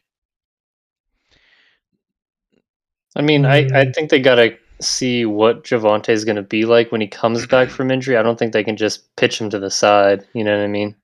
[3.16, 3.96] I mean, I, I Mm.
[3.96, 7.92] think they gotta see what Javonte is gonna be like when he comes back from
[7.92, 8.18] injury.
[8.18, 10.26] I don't think they can just pitch him to the side.
[10.34, 10.96] You know what I mean?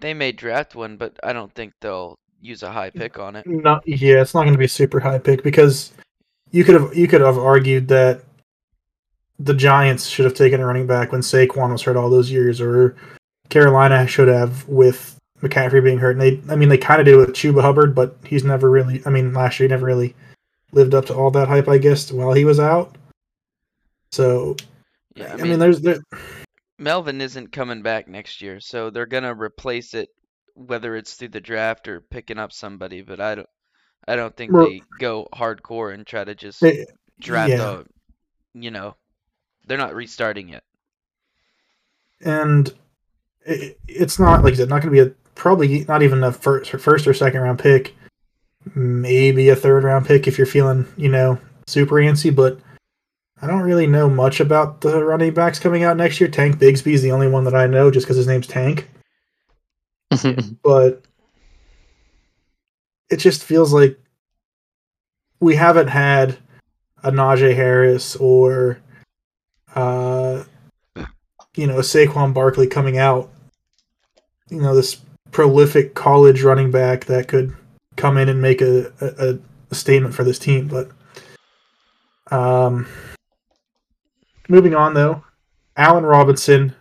[0.00, 3.46] They may draft one, but I don't think they'll use a high pick on it.
[3.46, 5.92] Not yeah, it's not going to be a super high pick because
[6.50, 8.22] you could have you could have argued that
[9.38, 12.60] the Giants should have taken a running back when Saquon was hurt all those years,
[12.60, 12.96] or
[13.48, 16.16] Carolina should have with McCaffrey being hurt.
[16.16, 19.02] And they, I mean, they kind of did with Chuba Hubbard, but he's never really.
[19.06, 20.14] I mean, last year he never really
[20.74, 22.96] lived up to all that hype, I guess, while he was out.
[24.12, 24.56] So
[25.14, 25.98] Yeah, I, mean, there's there.
[26.78, 30.08] Melvin isn't coming back next year, so they're gonna replace it,
[30.54, 33.02] whether it's through the draft or picking up somebody.
[33.02, 33.48] But I don't,
[34.08, 36.86] I don't think Well- they go hardcore and try to just they-
[37.20, 37.80] draft yeah.
[37.80, 37.84] a,
[38.54, 38.96] you know,
[39.66, 40.62] they're not restarting it.
[42.24, 42.72] and
[43.46, 46.32] it, it's not like I said, not going to be a probably not even a
[46.32, 47.94] first first or second round pick,
[48.74, 52.34] maybe a third round pick if you're feeling you know super antsy.
[52.34, 52.58] But
[53.40, 56.30] I don't really know much about the running backs coming out next year.
[56.30, 58.88] Tank Bigsby is the only one that I know just because his name's Tank.
[60.62, 61.02] But
[63.10, 63.98] it just feels like
[65.40, 66.38] we haven't had
[67.02, 68.78] a Najee Harris or
[69.74, 70.44] uh
[71.56, 73.30] you know, a Saquon Barkley coming out,
[74.50, 75.00] you know, this
[75.30, 77.54] prolific college running back that could
[77.96, 79.38] come in and make a, a,
[79.70, 80.68] a statement for this team.
[80.68, 80.90] But
[82.34, 82.86] um,
[84.48, 85.24] moving on, though,
[85.76, 86.74] Allen Robinson,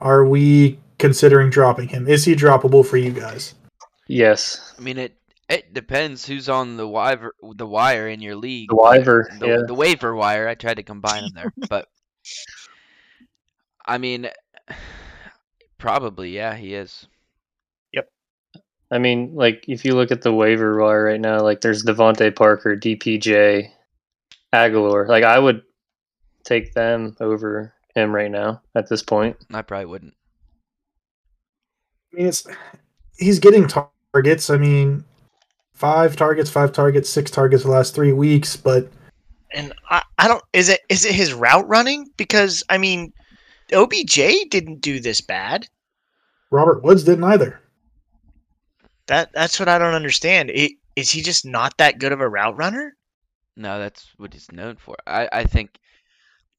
[0.00, 2.06] are we considering dropping him?
[2.08, 3.54] Is he droppable for you guys?
[4.08, 4.74] yes.
[4.78, 5.16] I mean, it
[5.50, 8.68] it depends who's on the wire the wire in your league.
[8.70, 9.58] The but waiver, the, yeah.
[9.66, 10.48] the waiver wire.
[10.48, 11.88] I tried to combine them there, but
[13.86, 14.30] I mean,
[15.78, 17.06] probably yeah, he is.
[18.90, 22.34] I mean, like if you look at the waiver wire right now, like there's DeVante
[22.34, 23.70] Parker, DPJ,
[24.52, 25.08] Agholor.
[25.08, 25.62] Like I would
[26.44, 29.36] take them over him right now at this point.
[29.52, 30.14] I probably wouldn't.
[32.12, 32.46] I mean, it's
[33.16, 34.50] he's getting targets.
[34.50, 35.04] I mean,
[35.74, 38.90] five targets, five targets, six targets the last three weeks, but
[39.54, 42.10] And I, I don't is it is it his route running?
[42.16, 43.12] Because I mean,
[43.72, 45.68] OBJ didn't do this bad.
[46.50, 47.60] Robert Woods didn't either.
[49.10, 50.52] That that's what I don't understand.
[50.54, 52.96] I- Is he just not that good of a route runner?
[53.56, 54.94] No, that's what he's known for.
[55.04, 55.78] I I think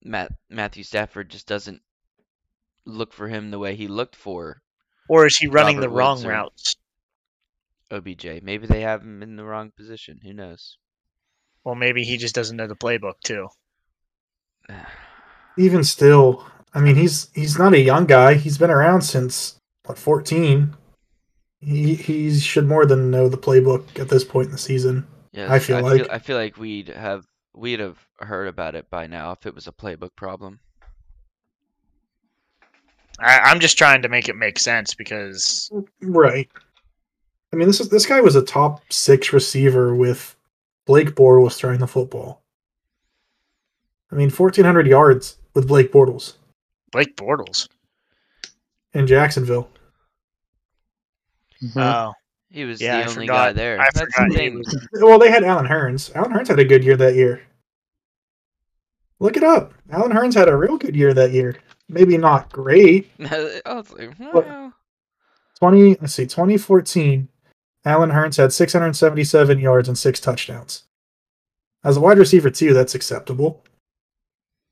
[0.04, 1.82] Matt Matthew Stafford just doesn't
[2.86, 4.62] look for him the way he looked for
[5.08, 6.76] Or is he running Robert the wrong Woods or- routes?
[7.90, 8.42] OBJ.
[8.44, 10.20] Maybe they have him in the wrong position.
[10.24, 10.78] Who knows?
[11.64, 13.48] Well, maybe he just doesn't know the playbook too.
[15.58, 18.34] Even still, I mean, he's he's not a young guy.
[18.36, 20.76] He's been around since what fourteen.
[21.62, 25.08] He he should more than know the playbook at this point in the season.
[25.32, 28.76] Yeah, I feel I like- feel, I feel like we'd have we'd have heard about
[28.76, 30.60] it by now if it was a playbook problem.
[33.20, 35.70] I, I'm just trying to make it make sense because
[36.02, 36.50] Right.
[37.54, 40.36] I mean, this is this guy was a top six receiver with
[40.86, 42.42] Blake Bortles throwing the football.
[44.12, 46.34] I mean, fourteen hundred yards with Blake Bortles
[46.92, 47.68] Blake Bortles.
[48.94, 49.70] in Jacksonville.
[51.64, 51.82] Mhm.
[51.82, 52.14] Oh,
[52.50, 53.80] He was Yeah, I the only forgot- guy there.
[53.80, 54.58] I That's forgot the thing.
[54.58, 56.14] was- Well, they had Allen Hurns.
[56.16, 57.42] Allen Hurns had a good year that year.
[59.20, 59.74] Look it up.
[59.92, 61.56] Allen Hurns had a real good year that year.
[61.88, 63.10] Maybe not great.
[63.20, 64.46] I was like, What?
[64.48, 64.74] well,
[65.60, 67.28] 20 let's see 2014
[67.86, 70.84] Allen Hurns had 677 yards and six touchdowns.
[71.84, 73.64] As a wide receiver too, that's acceptable.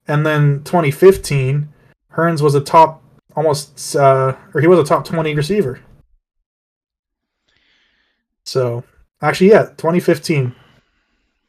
[0.08, 1.70] And then 2015,
[2.14, 3.04] Hurns was a top
[3.36, 5.80] almost uh or he was a top 20 receiver.
[8.50, 8.84] So,
[9.22, 10.56] actually yeah, 2015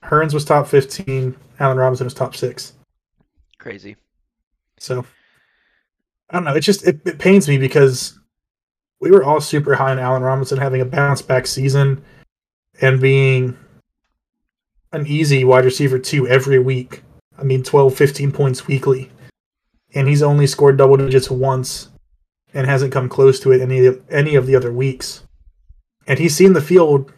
[0.04, 2.74] Hurns was top 15, Allen Robinson was top 6.
[3.56, 3.96] Crazy.
[4.78, 5.06] So
[6.28, 6.54] I don't know.
[6.54, 8.18] It just it, it pains me because
[9.00, 12.04] we were all super high on Allen Robinson having a bounce back season
[12.82, 13.56] and being
[14.92, 17.02] an easy wide receiver two every week.
[17.38, 19.10] I mean 12, 15 points weekly.
[19.94, 21.88] And he's only scored double digits once
[22.52, 25.22] and hasn't come close to it any of any of the other weeks.
[26.11, 27.12] And he's seen the field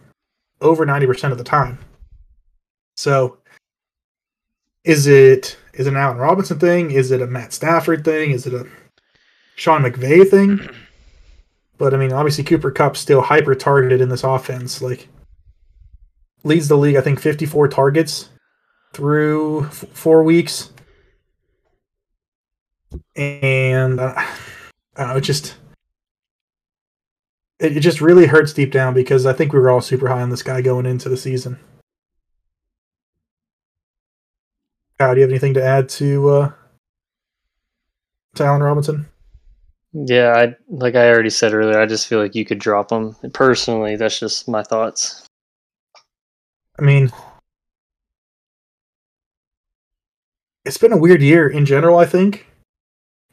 [0.60, 1.78] over 90% of the time.
[2.94, 3.38] So
[4.84, 6.90] is it is it an Allen Robinson thing?
[6.90, 8.32] Is it a Matt Stafford thing?
[8.32, 8.66] Is it a
[9.56, 10.68] Sean McVay thing?
[11.78, 14.82] But I mean, obviously Cooper Kupp's still hyper targeted in this offense.
[14.82, 15.08] Like
[16.44, 18.28] leads the league, I think, 54 targets
[18.92, 20.70] through f- four weeks.
[23.16, 24.26] And uh, I
[24.98, 25.54] don't know, it just
[27.62, 30.20] it, it just really hurts deep down because I think we were all super high
[30.20, 31.58] on this guy going into the season.
[34.98, 36.52] Kyle, do you have anything to add to uh,
[38.34, 39.06] to Allen Robinson?
[39.92, 41.80] Yeah, I like I already said earlier.
[41.80, 43.14] I just feel like you could drop him.
[43.32, 45.26] Personally, that's just my thoughts.
[46.78, 47.10] I mean,
[50.64, 51.98] it's been a weird year in general.
[51.98, 52.46] I think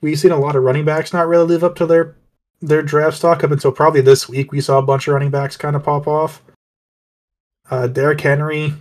[0.02, 2.16] we've seen a lot of running backs not really live up to their
[2.62, 4.52] their draft stock up until probably this week.
[4.52, 6.42] We saw a bunch of running backs kind of pop off.
[7.70, 8.74] Uh, Derrick Henry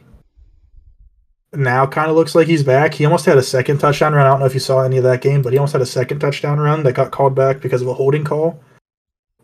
[1.52, 2.94] now kind of looks like he's back.
[2.94, 4.26] He almost had a second touchdown run.
[4.26, 5.86] I don't know if you saw any of that game, but he almost had a
[5.86, 8.60] second touchdown run that got called back because of a holding call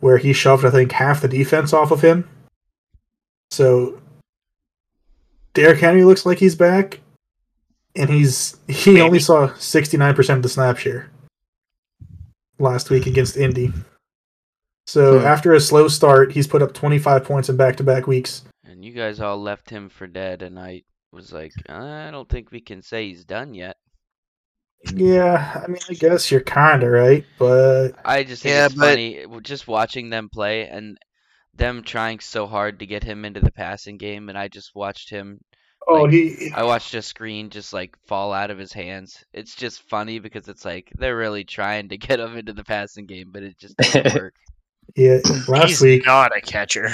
[0.01, 2.29] where he shoved, I think, half the defense off of him.
[3.51, 4.01] So
[5.55, 7.01] Derrick Henry looks like he's back,
[7.94, 11.11] and he's he only saw 69% of the snap share
[12.59, 13.73] last week against Indy.
[14.87, 15.27] So Hmm.
[15.27, 18.44] after a slow start, he's put up 25 points in back-to-back weeks.
[18.64, 22.51] And you guys all left him for dead, and I was like, I don't think
[22.51, 23.77] we can say he's done yet.
[24.94, 28.75] Yeah, I mean, I guess you're kind of right, but I just think Yeah, it's
[28.75, 30.99] but- funny just watching them play and
[31.55, 35.09] them trying so hard to get him into the passing game, and I just watched
[35.09, 35.40] him.
[35.88, 39.25] oh, Like, he I watched a screen just like fall out of his hands.
[39.33, 43.07] It's just funny because it's like they're really trying to get him into the passing
[43.07, 44.35] game, but it just doesn't work.
[44.94, 45.18] Yeah.
[45.49, 46.90] Last He's week, not a catcher.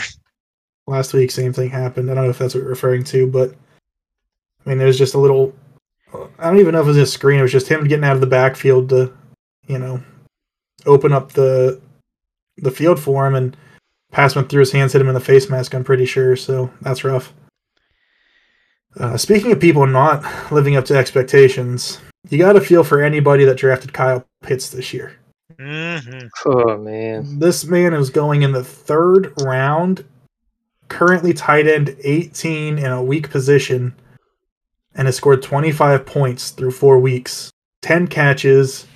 [0.87, 2.11] last week, same thing happened.
[2.11, 3.55] I don't know if that's what you're referring to, but
[4.64, 5.55] I mean, there's just a little.
[6.38, 7.38] I don't even know if it was a screen.
[7.38, 9.12] It was just him getting out of the backfield to,
[9.68, 10.03] you know,
[10.87, 11.81] open up the
[12.59, 13.57] the field for him, and
[14.11, 15.74] pass went through his hands, hit him in the face mask.
[15.74, 16.35] I'm pretty sure.
[16.37, 17.33] So that's rough.
[18.96, 23.44] Uh, speaking of people not living up to expectations, you got to feel for anybody
[23.44, 25.16] that drafted Kyle Pitts this year.
[25.61, 30.05] Hmm Oh man, This man is going in the third round,
[30.88, 33.94] currently tight end 18 in a weak position,
[34.94, 37.51] and has scored 25 points through four weeks,
[37.83, 38.87] 10 catches.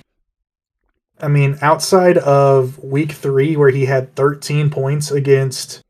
[1.21, 5.81] I mean, outside of week three, where he had 13 points against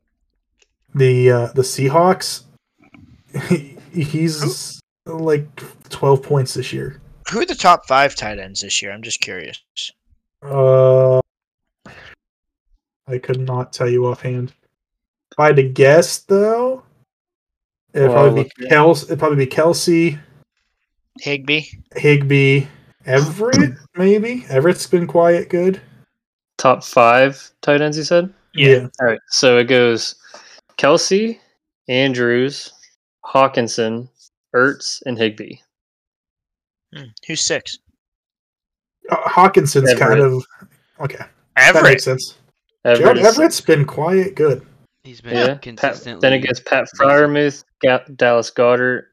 [0.94, 2.42] the uh, the Seahawks,
[3.48, 5.48] he, he's like
[5.88, 7.00] 12 points this year.
[7.30, 8.92] Who are the top five tight ends this year?
[8.92, 9.60] I'm just curious.
[10.50, 11.20] Uh,
[13.08, 14.52] I could not tell you offhand.
[15.32, 16.82] If I had to guess, though,
[17.92, 19.04] it'd Well, probably be look- Kels.
[19.04, 20.18] It'd probably be Kelce,
[21.20, 21.64] Higbee.
[21.94, 22.66] Higbee,
[23.04, 23.74] Everett.
[23.96, 25.80] Maybe Everett's been quiet, good.
[26.58, 27.98] top five tight ends.
[27.98, 28.32] You said.
[28.54, 28.88] Yeah.
[29.00, 30.14] All right, so it goes
[30.78, 31.38] Kelce,
[31.88, 32.72] Andrews,
[33.24, 34.08] Hockenson,
[34.54, 35.56] Ertz, and Higbee.
[36.94, 37.04] Hmm.
[37.26, 37.78] Who's six?
[39.10, 40.44] Uh, Hockenson's kind of
[41.00, 41.18] okay.
[41.56, 41.84] That Everett.
[41.84, 42.36] makes sense.
[42.84, 44.64] Gerald Everett is- Everett's been quiet, good.
[45.02, 45.46] He's been Yeah.
[45.48, 46.20] Pat, consistently.
[46.20, 49.04] then it gets Pat Freiermuth, Ga- Dallas Goedert,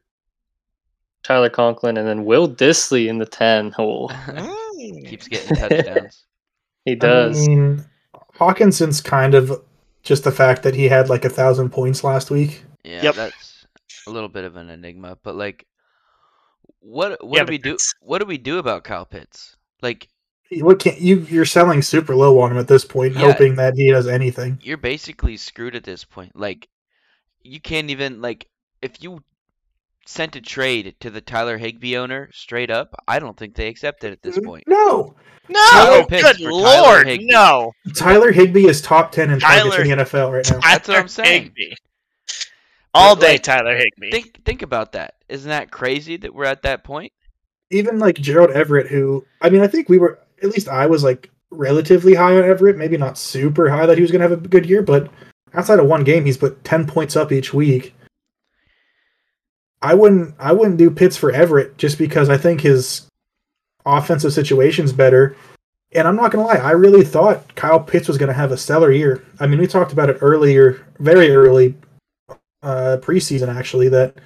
[1.22, 4.10] Tyler Conklin, and then Will Dissly in the ten hole.
[4.84, 5.08] Mm.
[5.08, 6.24] keeps getting touchdowns.
[6.84, 7.42] He does.
[7.42, 7.84] I mean,
[8.36, 9.62] Hockenson's kind of
[10.02, 12.62] just the fact that he had like a thousand points last week.
[12.84, 13.14] Yeah, Yep.
[13.14, 13.66] that's
[14.06, 15.16] a little bit of an enigma.
[15.22, 15.66] But like,
[16.80, 17.78] what what Yeah, do we do?
[18.00, 19.56] What do we do about Kyle Pitts?
[19.84, 20.08] Like,
[20.50, 21.20] What can't you?
[21.28, 23.20] You're selling super low on him at this point, Yeah.
[23.32, 24.58] hoping that he does anything.
[24.62, 26.32] you're basically screwed at this point.
[26.34, 26.68] Like,
[27.42, 28.48] you can't even like
[28.82, 29.22] if you
[30.06, 34.04] sent a trade to the Tyler Higbee owner straight up, I don't think they accept
[34.04, 34.64] it at this mm, point.
[34.66, 35.14] No,
[35.48, 37.72] No, good for Tyler lord, no.
[37.96, 40.60] Tyler Higbee is top ten in targets Tyler- in the NFL right now.
[40.60, 41.42] That's what I'm saying.
[41.56, 41.74] Higbee.
[42.96, 44.10] All But, day, like, Tyler Higbee.
[44.10, 45.14] Think think about that.
[45.28, 47.12] Isn't that crazy that we're at that point?
[47.74, 51.02] Even like Gerald Everett, who I mean, I think we were at least I was
[51.02, 54.44] like relatively high on Everett, maybe not super high that he was going to have
[54.44, 55.10] a good year, but
[55.54, 57.94] outside of one game, he's put ten points up each week.
[59.82, 63.06] I wouldn't I wouldn't do Pitts for Everett just because I think his
[63.84, 65.36] offensive situations better.
[65.92, 68.90] And I'm not gonna lie, I really thought Kyle Pitts was gonna have a stellar
[68.90, 69.24] year.
[69.40, 71.74] I mean, we talked about it earlier, very early
[72.62, 74.16] uh, preseason actually, that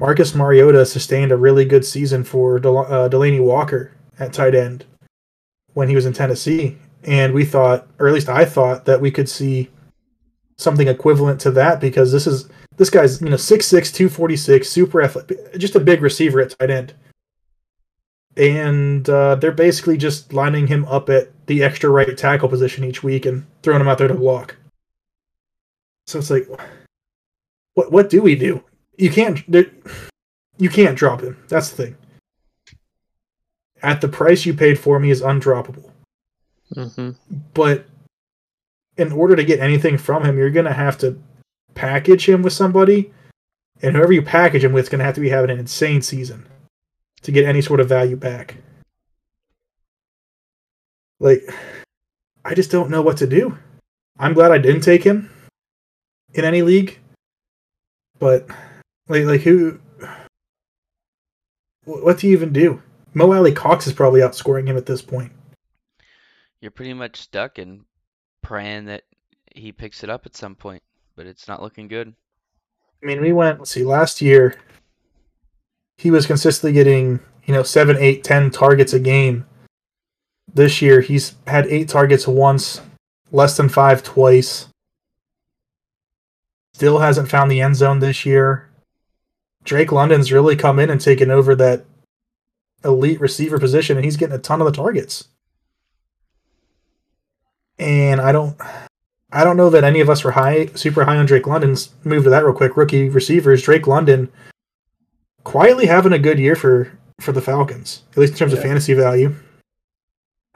[0.00, 4.86] Marcus Mariota sustained a really good season for Del- uh, Delanie Walker at tight end
[5.74, 9.10] when he was in Tennessee, and we thought, or at least I thought, that we
[9.10, 9.70] could see
[10.56, 15.58] something equivalent to that because this is this guy's you know 6'6", 246, super athletic,
[15.58, 16.94] just a big receiver at tight end
[18.36, 23.02] and uh, they're basically just lining him up at the extra right tackle position each
[23.02, 24.56] week and throwing him out there to block.
[26.06, 26.48] So it's like,
[27.74, 28.64] what what do we do?
[29.00, 29.42] You can't
[30.58, 31.42] you can't drop him.
[31.48, 31.96] That's the thing.
[33.82, 35.90] At the price you paid for him, he is undroppable.
[36.76, 37.12] Mm-hmm.
[37.54, 37.86] But
[38.98, 41.18] in order to get anything from him, you're gonna have to
[41.72, 43.10] package him with somebody,
[43.80, 46.46] and whoever you package him with is gonna have to be having an insane season
[47.22, 48.56] to get any sort of value back.
[51.18, 51.42] Like,
[52.44, 53.56] I just don't know what to do.
[54.18, 55.30] I'm glad I didn't take him
[56.34, 56.98] in any league,
[58.18, 58.46] but
[59.10, 59.78] like, like who?
[61.84, 62.80] What do you even do?
[63.12, 65.32] Mo Alie-Cox is probably outscoring him at this point.
[66.60, 67.84] You're pretty much stuck and
[68.42, 69.02] praying that
[69.54, 70.82] he picks it up at some point,
[71.16, 72.14] but it's not looking good.
[73.02, 73.58] I mean, we went.
[73.58, 73.82] Let's see.
[73.82, 74.54] Last year,
[75.96, 79.44] he was consistently getting you know seven, eight, ten targets a game.
[80.52, 82.80] This year, he's had eight targets once,
[83.32, 84.68] less than five twice.
[86.74, 88.69] Still hasn't found the end zone this year.
[89.64, 91.84] Drake London's really come in and taken over that
[92.84, 95.28] elite receiver position, and he's getting a ton of the targets.
[97.78, 98.56] And I don't,
[99.32, 101.94] I don't know that any of us were high, super high on Drake London's.
[102.04, 102.76] Move to that real quick.
[102.76, 104.30] Rookie receivers, Drake London,
[105.44, 108.94] quietly having a good year for for the Falcons, at least in terms of fantasy
[108.94, 109.34] value.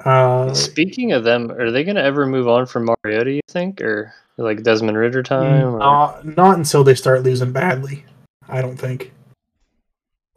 [0.04, 3.32] Uh, Speaking of them, are they going to ever move on from Mariota?
[3.32, 5.76] You think, or like Desmond Ridder time?
[5.76, 5.78] Or...
[5.78, 8.04] not, not until they start losing badly.
[8.48, 9.12] I don't think.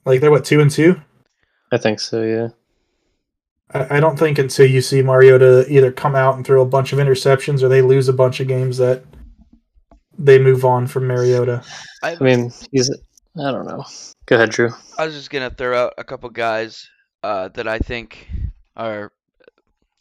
[0.05, 1.01] Like they're what two and two.
[1.71, 2.23] I think so.
[2.23, 2.49] Yeah.
[3.73, 6.93] I, I don't think until you see Mariota either come out and throw a bunch
[6.93, 9.03] of interceptions or they lose a bunch of games that
[10.17, 11.63] they move on from Mariota.
[12.01, 12.89] I, I mean, he's.
[13.37, 13.85] I don't know.
[14.25, 14.71] Go ahead, Drew.
[14.97, 16.89] I was just gonna throw out a couple guys
[17.23, 18.29] uh, that I think
[18.75, 19.11] are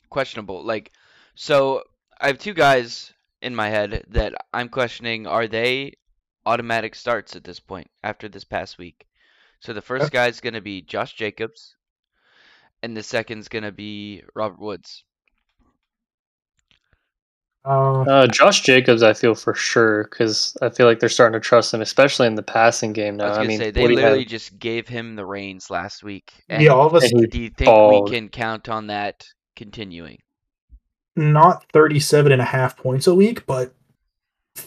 [0.09, 0.64] questionable.
[0.64, 0.92] Like,
[1.34, 1.82] so
[2.20, 5.94] I have two guys in my head that I'm questioning: are they
[6.47, 9.07] automatic starts at this point after this past week?
[9.61, 10.12] So the first Okay.
[10.14, 11.76] guy's gonna be Josh Jacobs,
[12.82, 15.03] and the second's gonna be Robert Woods.
[17.64, 21.44] Uh, Uh, Josh Jacobs, I feel for sure because I feel like they're starting to
[21.44, 23.28] trust him, especially in the passing game I now.
[23.28, 25.68] was I, gonna mean, say they what he had- literally just gave him the reins
[25.68, 26.32] last week.
[26.49, 28.09] And yeah, all of us and he do you think balled.
[28.11, 29.26] we can count on that
[29.57, 30.18] continuing?
[31.18, 33.74] not 37 and a half points a week, but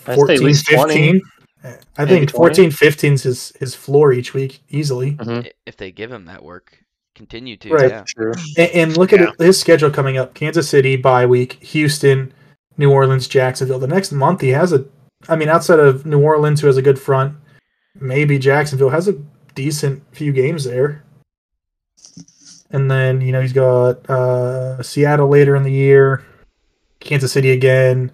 [0.08, 1.22] at 14, least 20, 15.
[1.64, 2.70] I think 20.
[2.70, 5.14] 14, 15 is his, his floor each week easily.
[5.14, 6.78] Mhm, If they give him that work,
[7.16, 7.70] continue to.
[7.70, 7.90] Right.
[7.90, 8.04] Yeah.
[8.08, 8.32] True.
[8.58, 9.32] And, and look Yeah.
[9.38, 12.32] at his schedule coming up: Kansas City bye week, Houston,
[12.78, 13.80] New Orleans, Jacksonville.
[13.80, 14.86] The next month he has a,
[15.28, 17.36] I mean, outside of New Orleans, who has a good front,
[18.00, 19.18] maybe Jacksonville has a
[19.54, 21.04] decent few games there.
[22.72, 26.24] And then you know he's got uh, Seattle later in the year,
[27.00, 28.12] Kansas City again.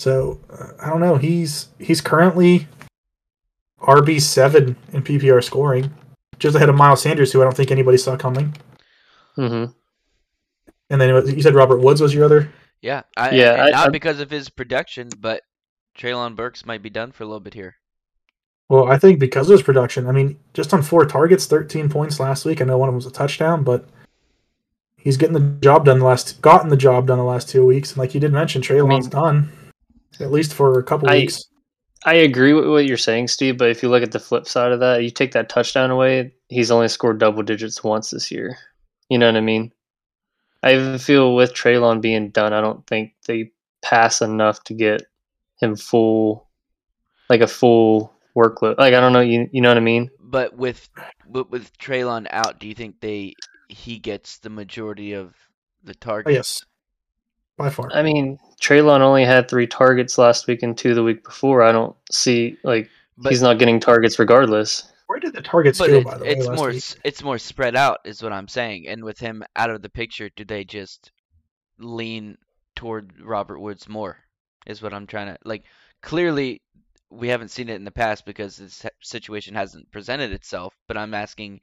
[0.00, 1.16] So uh, I don't know.
[1.16, 2.66] He's he's currently
[3.82, 5.92] RB seven in PPR scoring,
[6.38, 8.56] just ahead of Miles Sanders, who I don't think anybody saw coming.
[9.36, 9.72] Mm-hmm.
[10.88, 12.50] And then you said Robert Woods was your other.
[12.80, 13.02] Yeah.
[13.14, 15.42] I, Yeah, and I- not I- because of his production, but
[15.98, 17.76] Treylon Burks might be done for a little bit here.
[18.70, 20.06] Well, I think because of his production.
[20.06, 22.62] I mean, just on four targets, 13 points last week.
[22.62, 23.86] I know one of them was a touchdown, but
[24.96, 27.90] he's getting the job done the last, gotten the job done the last two weeks.
[27.90, 29.52] And like you did mention, Treylon's done
[30.18, 31.44] at least for a couple I- weeks.
[32.06, 33.58] I agree with what you're saying, Steve.
[33.58, 36.32] But if you look at the flip side of that, you take that touchdown away,
[36.48, 38.56] he's only scored double digits once this year.
[39.10, 39.70] You know what I mean?
[40.62, 43.52] I even feel with Treylon being done, I don't think they
[43.82, 45.02] pass enough to get
[45.60, 46.48] him full,
[47.28, 48.78] like a full workload.
[48.78, 50.10] Like I don't know, you you know what I mean?
[50.20, 50.88] But with
[51.26, 53.34] with, with Treylon out, do you think they
[53.68, 55.34] he gets the majority of
[55.82, 56.62] the Oh, yes,
[57.60, 57.90] by far.
[57.92, 61.62] I mean, Treylon only had three targets last week and two the week before.
[61.62, 64.90] I don't see like But, he's not getting targets regardless.
[65.06, 66.84] Where did the targets but go, it, by the way, it's last more week?
[67.04, 68.86] it's more spread out, is what I'm saying.
[68.88, 71.12] And with him out of the picture, do they just
[71.78, 72.38] lean
[72.76, 74.16] toward Robert Woods more?
[74.66, 75.64] Is what I'm trying to like.
[76.02, 76.62] Clearly,
[77.10, 80.74] we haven't seen it in the past because this situation hasn't presented itself.
[80.86, 81.60] But I'm asking,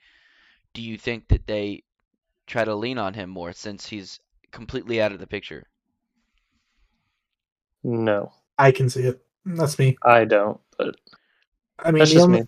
[0.73, 1.83] do you think that they
[2.47, 4.19] try to lean on him more since he's
[4.51, 5.67] completely out of the picture.
[7.87, 9.23] No, I can see it.
[9.45, 9.97] That's me.
[10.03, 10.59] I don't.
[10.77, 10.95] But
[11.79, 12.47] I mean, that's the, just only- me.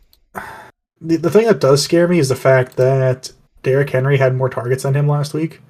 [1.00, 3.32] the the thing that does scare me is the fact that
[3.64, 5.62] Derrick Henry had more targets than him last week,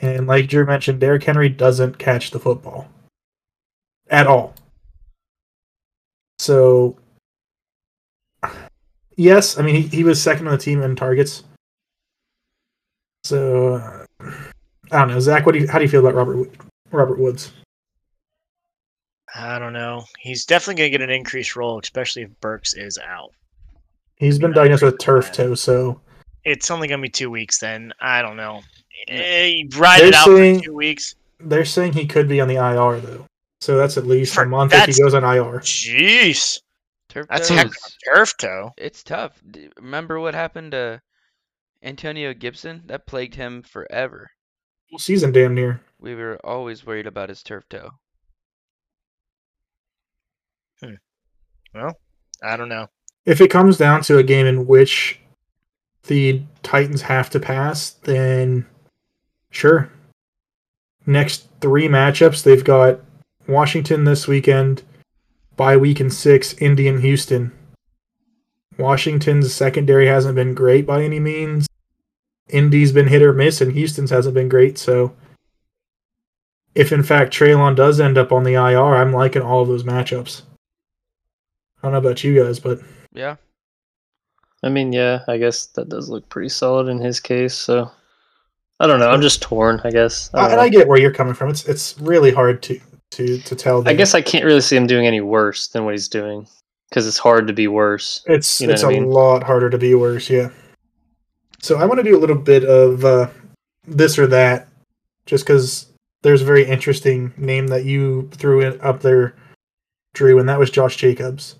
[0.00, 2.86] and like Drew mentioned, Derrick Henry doesn't catch the football
[4.08, 4.54] at all.
[6.38, 6.96] So,
[9.16, 11.42] yes, I mean he, he was second on the team in targets.
[13.24, 14.30] So, uh,
[14.92, 15.44] I don't know, Zach.
[15.44, 16.48] What do you how do you feel about Robert
[16.92, 17.50] Robert Woods?
[19.38, 20.04] I don't know.
[20.18, 23.30] He's definitely going to get an increased role, especially if Burks is out.
[24.16, 26.00] He's been not diagnosed with turf for toe, so
[26.44, 27.92] It's only going to be two weeks then.
[28.00, 28.62] I don't know.
[29.08, 31.14] Eh, ride They're it out saying- for two weeks.
[31.38, 33.26] they're saying he could be on the IR though.
[33.60, 35.60] So that's at least For- a month if he goes on IR.
[35.60, 36.60] Jeez.
[37.10, 38.72] Turf That's toe heck of a turf toe.
[38.78, 39.40] It's tough.
[39.76, 41.00] Remember what happened to
[41.82, 42.82] Antonio Gibson?
[42.86, 44.30] That plagued him forever.
[44.90, 45.80] Full season damn near.
[45.98, 47.90] We were always worried about his turf toe.
[52.42, 52.88] I don't know.
[53.24, 55.18] If it comes down to a game in which
[56.06, 58.66] the Titans have to pass, then
[59.50, 59.90] sure.
[61.06, 63.00] Next three matchups, they've got
[63.48, 64.82] Washington this weekend,
[65.56, 67.52] bye week in six, Indy and Houston.
[68.78, 71.66] Washington's secondary hasn't been great by any means.
[72.48, 74.78] Indy's been hit or miss, and Houston's hasn't been great.
[74.78, 75.14] So,
[76.74, 79.82] if in fact Treylon does end up on the IR, I'm liking all of those
[79.82, 80.42] matchups.
[81.82, 82.80] I don't know about you guys, but
[83.12, 83.36] Yeah.
[84.62, 87.54] I mean, yeah, I guess that does look pretty solid in his case.
[87.54, 87.90] So
[88.80, 89.10] I don't know.
[89.10, 89.80] I'm just torn.
[89.84, 90.30] I guess.
[90.34, 90.60] I, I, and.
[90.60, 91.50] I get where you're coming from.
[91.50, 92.80] It's it's really hard to
[93.12, 93.86] to to tell.
[93.88, 96.46] I guess I can't really see him doing any worse than what he's doing
[96.88, 98.22] because it's hard to be worse.
[98.26, 99.10] it's you know it's what a I mean?
[99.10, 100.28] lot harder to be worse.
[100.28, 100.48] Yeah.
[101.60, 103.28] So I want to do a little bit of uh,
[103.86, 104.68] this or that,
[105.26, 105.86] just because
[106.22, 109.34] there's a very interesting name that you threw in, up there,
[110.14, 111.56] Drew, and that was Josh Jacobs.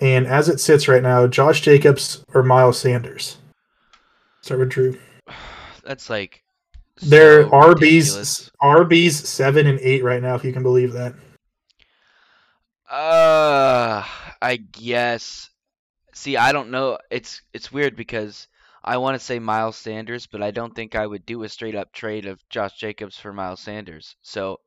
[0.00, 3.38] And as it sits right now, Josh Jacobs or Miles Sanders.
[4.42, 4.98] Start with Drew.
[5.84, 6.42] That's like
[7.00, 8.50] They're so RBs.
[8.62, 11.14] RBs seven and eight right now, if you can believe that.
[12.90, 14.04] Uh,
[14.42, 15.50] I guess.
[16.12, 16.98] See, I don't know.
[17.10, 18.48] It's it's weird because
[18.82, 21.74] I want to say Miles Sanders, but I don't think I would do a straight
[21.74, 24.16] up trade of Josh Jacobs for Miles Sanders.
[24.22, 24.60] So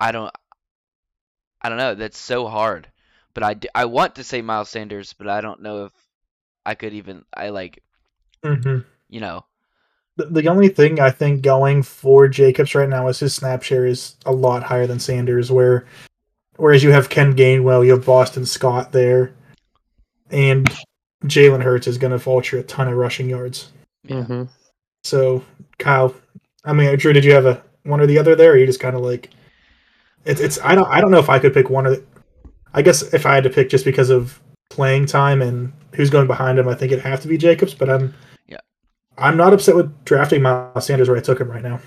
[0.00, 0.32] I don't
[1.62, 1.94] I don't know.
[1.94, 2.88] That's so hard.
[3.34, 5.92] But I, d- I want to say Miles Sanders, but I don't know if
[6.66, 7.82] I could even I like
[8.44, 8.78] Mm-hmm.
[9.08, 9.44] you know
[10.16, 13.86] The, the only thing I think going for Jacobs right now is his snap share
[13.86, 15.50] is a lot higher than Sanders.
[15.50, 15.86] Where,
[16.56, 19.32] whereas you have Ken Gainwell, you have Boston Scott there,
[20.30, 20.68] and
[21.24, 23.70] Jalen Hurts is going to vulture a ton of rushing yards.
[24.04, 24.22] yeah.
[24.22, 24.42] hmm
[25.04, 25.44] So
[25.78, 26.14] Kyle,
[26.64, 28.52] I mean, Drew, did you have a one or the other there?
[28.52, 29.30] Or you just kind of like
[30.24, 32.04] it's it's I don't I don't know if I could pick one or the,
[32.78, 36.28] I guess if I had to pick just because of playing time and who's going
[36.28, 37.74] behind him, I think it'd have to be Jacobs.
[37.74, 38.14] But I'm
[38.46, 38.60] Yeah.
[39.18, 41.80] I'm not upset with drafting Miles Sanders where I took him right now.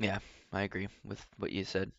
[0.00, 0.18] Yeah,
[0.52, 1.92] I agree with what you said.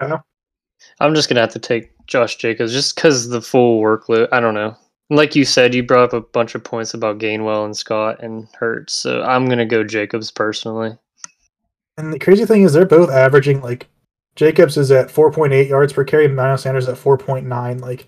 [0.00, 4.26] I'm just gonna have to take Josh Jacobs just because the full workload.
[4.32, 4.76] I don't know.
[5.08, 8.48] Like you said, you brought up a bunch of points about Gainwell and Scott and
[8.58, 10.98] Hurts, so I'm gonna go Jacobs personally.
[11.96, 13.86] And the crazy thing is they're both averaging like
[14.36, 17.80] Jacobs is at 4.8 yards per carry, Miles Sanders at 4.9.
[17.80, 18.06] Like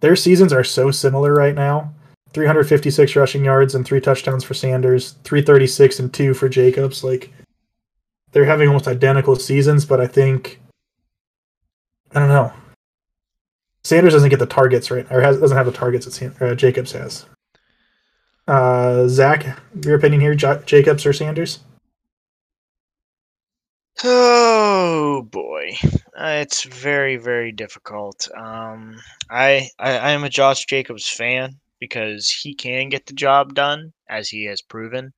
[0.00, 1.94] their seasons are so similar right now.
[2.32, 7.02] 356 rushing yards and three touchdowns for Sanders, 336 and two for Jacobs.
[7.02, 7.32] Like
[8.32, 10.60] they're having almost identical seasons, but I think
[12.12, 12.52] I don't know.
[13.82, 16.54] Sanders doesn't get the targets right, or has, doesn't have the targets that San, uh,
[16.54, 17.24] Jacobs has.
[18.46, 21.60] Uh, Zach, your opinion here, J- Jacobs or Sanders?
[24.02, 25.76] Oh boy,
[26.18, 28.28] uh, it's very very difficult.
[28.36, 28.96] Um,
[29.30, 33.92] I, I I am a Josh Jacobs fan because he can get the job done
[34.08, 35.12] as he has proven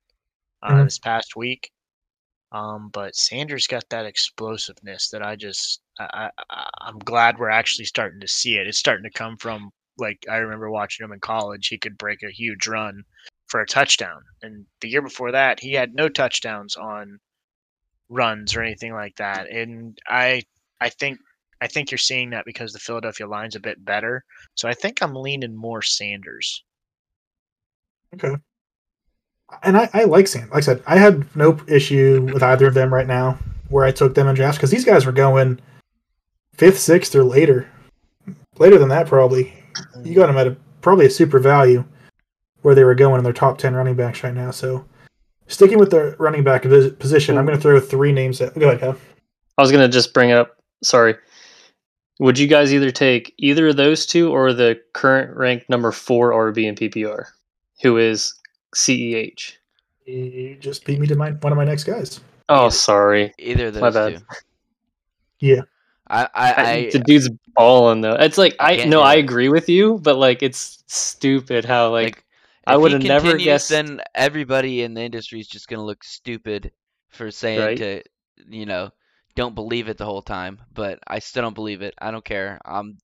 [0.63, 0.85] uh, Mhm.
[0.85, 1.71] this past week.
[2.53, 7.87] Um, but Sanders got that explosiveness that I just I, I I'm glad we're actually
[7.87, 8.67] starting to see it.
[8.69, 11.69] It's starting to come from like I remember watching him in college.
[11.69, 13.05] He could break a huge run
[13.49, 17.21] for a touchdown, and the year before that he had no touchdowns on
[18.09, 19.51] runs or anything like that.
[19.51, 20.43] And I
[20.81, 21.19] I think
[21.61, 24.25] I think you're seeing that because the Philadelphia line's a bit better.
[24.55, 26.65] So I think I'm leaning more Sanders.
[28.15, 28.35] Okay.
[29.63, 30.49] And I, I like Sam.
[30.49, 33.39] Like I said, I had no issue with either of them right now
[33.69, 35.61] where I took them in drafts because these guys were going
[36.55, 37.71] fifth, sixth, or later.
[38.59, 39.53] Later than that, probably.
[40.03, 41.85] You got them at a, probably a super value
[42.63, 44.51] where they were going in their top 10 running backs right now.
[44.51, 44.85] So
[45.47, 47.49] Sticking with the running back position, I'm hmm.
[47.49, 48.59] going to throw three names at.
[48.59, 48.99] Go ahead, Kev.
[49.59, 50.59] I was gonna just bring it up.
[50.83, 51.15] Sorry.
[52.21, 56.31] Would you guys either take either of those two or the current ranked number four
[56.31, 57.27] RB in PPR,
[57.83, 58.35] who is
[58.75, 59.57] CEH?
[60.07, 62.21] You just beat me to my one of my next guys.
[62.49, 63.35] Oh, Either- sorry.
[63.39, 64.21] Either of My those bad.
[64.21, 64.37] two.
[65.41, 65.61] Yeah.
[66.09, 68.15] I, I, I, I the dude's balling though.
[68.15, 71.91] It's like I I no, do I agree with you, but like it's stupid how
[71.91, 72.25] like, like.
[72.67, 76.73] I would've never continues, guessed- Then everybody in the industry is just gonna look stupid
[77.09, 77.77] for saying Right.
[77.79, 78.03] to,
[78.49, 78.91] you know,
[79.35, 80.61] don't believe it the whole time.
[80.73, 81.95] But I still don't believe it.
[82.01, 82.61] I don't care.
[82.65, 82.99] I'm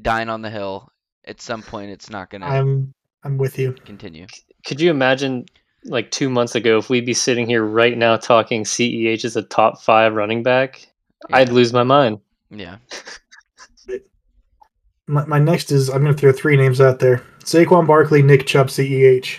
[0.00, 0.88] dying on the hill.
[1.24, 2.94] At some point, it's not gonna I'm
[3.24, 3.72] I'm with you.
[3.84, 4.26] continue.
[4.64, 5.46] could you imagine
[5.84, 9.42] like two months ago if we'd be sitting here right now talking CEH is a
[9.42, 10.88] top five running back?
[11.32, 12.20] I'd lose my mind.
[12.50, 12.76] Yeah.
[15.08, 18.44] My, my next is I'm going to throw three names out there: Saquon Barkley, Nick
[18.44, 19.38] Chubb, CEH.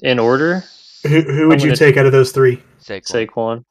[0.00, 0.64] In order?
[1.06, 2.62] Who, who would you take out of those three?
[2.80, 3.04] Saquon.
[3.04, 3.64] Saquon.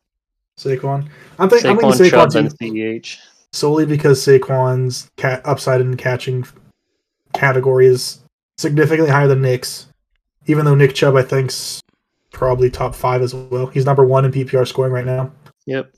[0.58, 1.10] Saquon.
[1.40, 3.18] I'm, think, Saquon, I'm thinking Saquon Chubb, and CEH.
[3.52, 6.46] Solely because Saquon's cat upside in catching
[7.34, 8.20] category is
[8.58, 9.88] significantly higher than Nick's,
[10.46, 11.82] even though Nick Chubb, I think's
[12.32, 13.68] probably top five as well.
[13.68, 15.32] He's number one in PPR scoring right now.
[15.66, 15.92] Yep.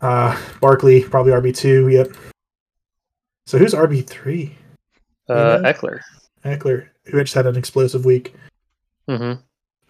[0.00, 1.92] Uh, Barkley, probably RB2.
[1.92, 2.16] Yep.
[3.46, 4.52] So who's RB3?
[5.28, 5.58] Uh.
[5.58, 6.00] Ekeler.
[6.44, 8.34] Ekeler, who just had an explosive week.
[9.08, 9.40] Mm-hmm.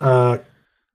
[0.00, 0.38] Uh,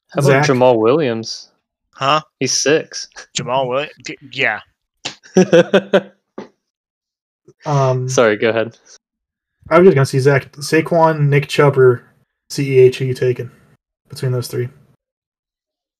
[0.09, 0.45] How Zach?
[0.45, 1.51] about Jamaal Williams?
[1.93, 2.21] Huh?
[2.39, 3.09] He's six.
[3.38, 3.93] Jamaal Williams?
[4.31, 4.59] Yeah.
[7.65, 8.77] um, Sorry, go ahead.
[9.69, 12.03] I was just going to see Zach, Saquon, Nick Chubb, or
[12.49, 13.51] CEH, who you taking
[14.09, 14.69] between those three?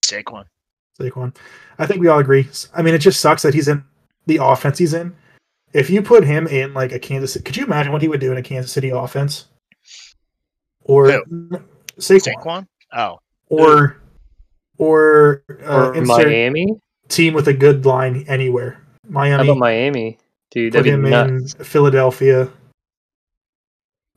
[0.06, 0.46] Saquon.
[1.00, 1.36] Saquon.
[1.78, 2.48] I think we all agree.
[2.76, 3.84] I mean, it just sucks that he's in
[4.26, 5.16] the offense he's in
[5.74, 8.20] if you put him in like a Kansas, City, could you imagine what he would
[8.20, 9.46] do in a Kansas City offense?
[10.84, 11.50] Or Who?
[11.98, 12.68] Saquon, Saquon?
[12.94, 13.20] Oh.
[13.50, 14.02] or
[14.78, 16.80] or, uh, or Miami?
[17.10, 18.82] team with a good line anywhere.
[19.06, 20.18] How Miami, about Miami?
[20.52, 21.56] Dude, put him nuts.
[21.56, 22.50] in Philadelphia.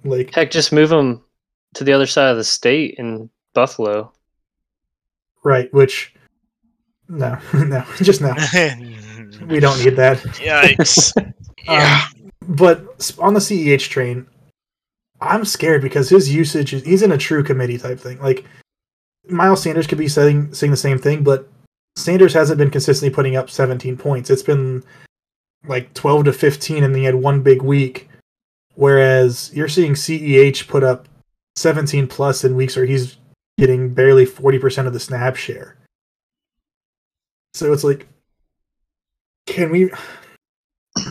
[0.05, 1.23] Like Heck, just move him
[1.75, 4.13] to the other side of the state in Buffalo.
[5.43, 6.15] right, which
[7.09, 8.35] no, no, just no.
[9.47, 10.19] We don't need that.
[10.19, 11.13] Yikes.
[11.65, 12.07] Yeah.
[12.15, 14.27] Um, but on the CEH train,
[15.21, 18.21] I'm scared because his usage is he's in a true committee type thing.
[18.21, 18.45] Like
[19.29, 21.49] Miles Sanders could be saying saying the same thing, but
[21.97, 24.31] Sanders hasn't been consistently putting up 17 points.
[24.31, 24.83] It's been
[25.67, 28.09] like 12 to 15, and then he had one big week.
[28.75, 31.09] Whereas you're seeing CEH put up
[31.57, 33.19] 17 plus in weeks where he's
[33.59, 35.77] getting barely 40% of the snap share.
[37.53, 38.07] So it's like,
[39.47, 39.91] can we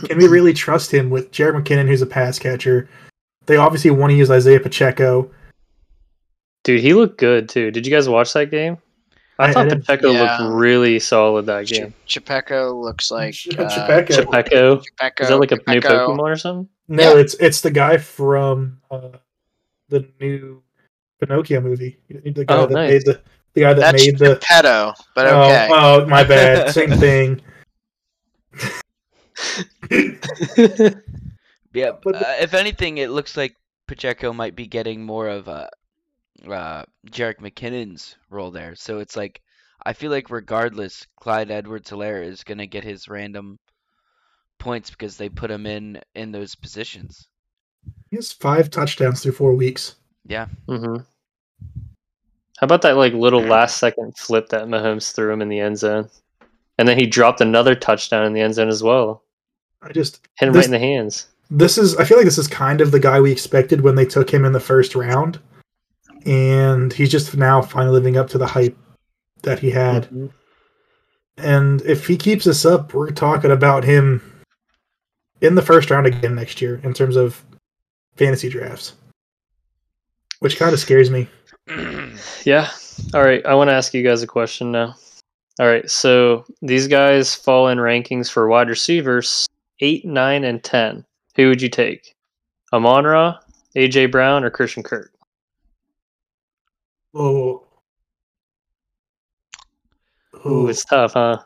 [0.06, 2.88] can we really trust him with Jerick McKinnon, who's a pass catcher?
[3.46, 5.30] They obviously want to use Isaiah Pacheco.
[6.64, 7.70] Dude, he looked good too.
[7.70, 8.78] Did you guys watch that game?
[9.38, 10.38] I, I- I thought didn't- Pacheco Yeah.
[10.38, 11.94] looked really solid that game.
[12.06, 14.30] Ch- Chapeco looks like Ch- uh, Chapeco.
[14.30, 14.76] Pacheco.
[15.00, 16.68] Chapeco, Is that like a new Pokemon or something?
[16.88, 17.20] No, Yeah.
[17.20, 19.16] it's it's the guy from uh,
[19.88, 20.62] the new
[21.20, 21.98] Pinocchio movie.
[22.08, 22.90] The guy Oh, that nice.
[22.90, 23.20] made the
[23.54, 24.36] the guy that That's made the.
[24.36, 26.70] pedo, but oh, oh, my bad.
[26.72, 27.40] Same thing.
[31.72, 33.54] Yeah, But- uh, if anything, it looks like
[33.86, 35.68] Pacheco might be getting more of a
[36.48, 38.74] uh, Jerick McKinnon's role there.
[38.74, 39.40] So it's like
[39.86, 43.58] I feel like regardless, Clyde Edwards-Helaire is gonna get his random
[44.58, 47.28] points because they put him in in those positions.
[48.10, 49.94] He has five touchdowns through four weeks.
[50.26, 51.02] Yeah, Mm-hmm.
[52.58, 55.78] How about that like little last second flip that Mahomes threw him in the end
[55.78, 56.10] zone,
[56.78, 59.22] and then he dropped another touchdown in the end zone as well,
[59.82, 61.26] I just hit him This- right in the hands.
[61.50, 64.04] this is I feel like this is kind of the guy we expected when they
[64.06, 65.38] took him in the first round,
[66.26, 68.76] and he's just now finally living up to the hype
[69.42, 70.08] that he had.
[70.10, 70.30] Mhm.
[71.38, 74.22] And if he keeps this up, we're talking about him
[75.40, 77.42] in the first round again next year in terms of
[78.16, 78.92] fantasy drafts,
[80.40, 81.28] which kind of scares me.
[82.44, 82.70] Yeah.
[83.14, 83.44] All right.
[83.46, 84.94] I want to ask you guys a question now.
[85.58, 85.88] All right.
[85.90, 89.46] So these guys fall in rankings for wide receivers
[89.80, 91.04] eight, nine, and ten.
[91.36, 92.14] Who would you take?
[92.72, 93.38] Amon Ra,
[93.76, 95.12] AJ Brown, or Christian Kirk?
[97.14, 97.64] Oh,
[100.46, 101.38] Ooh, it's tough, huh?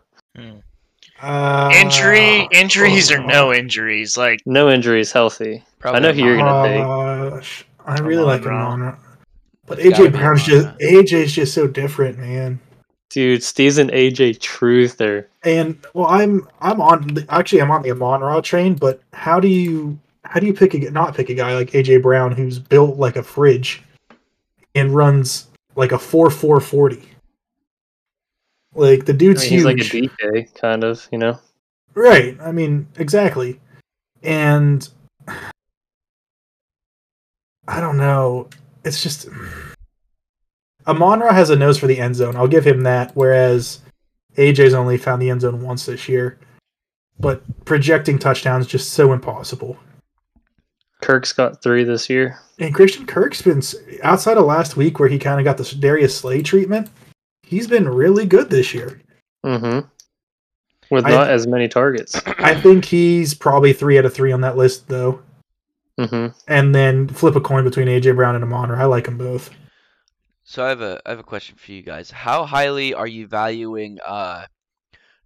[1.22, 4.16] uh, Injury, injuries or no injuries?
[4.16, 5.64] Like, No injuries, healthy.
[5.78, 6.00] probably.
[6.00, 6.84] know who you're gonna take.
[6.84, 8.66] Gosh, I really Amon like Ra.
[8.66, 8.96] Amon Ra.
[9.66, 12.60] But It's AJ be Brown's just AJ's just so different, man.
[13.10, 15.26] Dude, Steve's an AJ truther.
[15.44, 19.38] And well, I'm I'm on the, actually I'm on the Amon Ra train, but how
[19.38, 22.58] do you how do you pick a not pick a guy like AJ Brown who's
[22.58, 23.82] built like a fridge
[24.74, 25.46] and runs
[25.76, 27.08] like a four four forty.
[28.74, 30.10] Like the I dude's mean, he's like a huge.
[30.10, 31.38] DK, kind of, you know?
[31.94, 32.36] Right.
[32.40, 33.60] I mean, exactly.
[34.22, 34.88] And
[37.68, 38.48] I don't know.
[38.84, 39.28] It's just
[40.86, 42.36] Amonra has a nose for the end zone.
[42.36, 43.12] I'll give him that.
[43.14, 43.80] Whereas
[44.36, 46.38] AJ's only found the end zone once this year.
[47.18, 49.78] But projecting touchdowns just so impossible.
[51.00, 52.38] Kirk's got three this year.
[52.58, 53.62] And Christian Kirk's been
[54.02, 56.90] outside of last week where he kind of got the Darius Slay treatment.
[57.42, 59.00] He's been really good this year.
[59.44, 59.86] Mm-hmm.
[60.90, 62.20] With I- not as many targets.
[62.38, 65.20] I think he's probably three out of three on that list, though.
[66.00, 66.36] Mm-hmm.
[66.48, 68.78] And then flip a coin between AJ Brown and Amonra.
[68.78, 69.50] I like them both.
[70.44, 72.10] So I have a I have a question for you guys.
[72.10, 74.46] How highly are you valuing uh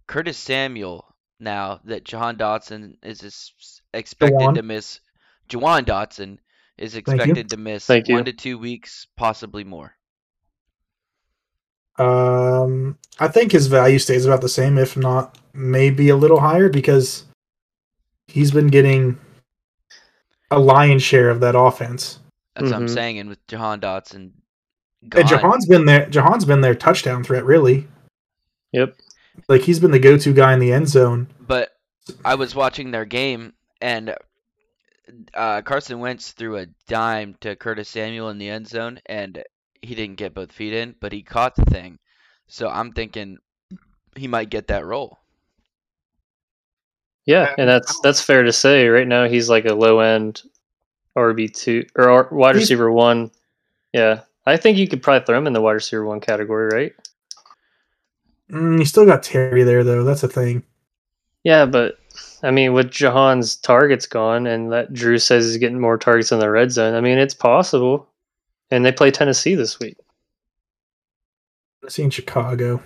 [0.07, 1.05] Curtis Samuel
[1.39, 3.51] now that Jahan Dotson is
[3.93, 4.55] expected Jawan.
[4.55, 4.99] to miss
[5.49, 6.37] Jawan Dotson
[6.77, 8.15] is expected to miss Thank you.
[8.15, 9.93] one to two weeks, possibly more.
[11.97, 16.69] Um, I think his value stays about the same, if not maybe a little higher,
[16.69, 17.25] because
[18.27, 19.19] he's been getting
[20.49, 22.19] a lion's share of that offense.
[22.55, 22.93] That's what I'm Mhm.
[22.93, 23.19] saying.
[23.19, 24.31] And with Jahan Dotson
[25.07, 26.05] gone, And Jahan's been there.
[26.07, 27.87] Jahan's been their touchdown threat, really.
[28.73, 28.95] Yep.
[29.47, 31.27] Like he's been the go-to guy in the end zone.
[31.39, 31.69] but
[32.25, 34.15] I was watching their game and
[35.33, 39.41] uh, Carson Wentz threw a dime to Curtis Samuel in the end zone and
[39.81, 41.97] he didn't get both feet in, but he caught the thing.
[42.47, 43.37] So I'm thinking
[44.15, 45.17] he might get that role.
[47.25, 48.87] Yeah, and that's that's fair to say.
[48.87, 50.41] Right now, he's like a low end
[51.15, 53.29] RB two or R- wide He's- receiver one.
[53.93, 56.93] Yeah, I think you could probably throw him in the wide receiver one category, right?
[58.51, 60.03] Mm, you still got Terry there, though.
[60.03, 60.63] That's a thing.
[61.43, 61.99] Yeah, but
[62.43, 66.39] I mean, with Jahan's targets gone, and that Drew says he's getting more targets in
[66.39, 66.95] the red zone.
[66.95, 68.07] I mean, it's possible.
[68.71, 69.97] And they play Tennessee this week.
[71.81, 72.81] Tennessee Chicago.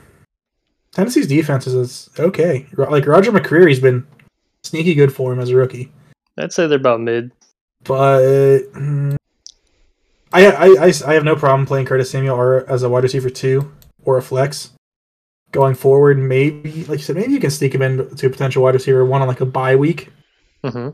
[0.93, 2.68] Tennessee's defense is okay.
[2.78, 4.05] Like Roger McCreary's been
[4.64, 5.91] sneaky good for him as a rookie.
[6.38, 7.32] I'd say they're about mid.
[7.84, 8.22] but
[8.74, 9.16] mm,
[10.34, 13.30] I, I, I, I have no problem playing Curtis Samuel or as a wide receiver
[13.30, 13.72] two
[14.04, 14.72] or a flex
[15.52, 16.18] going forward.
[16.18, 19.06] Maybe, like you said, maybe you can sneak him in to a potential wide receiver
[19.06, 20.10] one on like a bye week,
[20.64, 20.90] hmm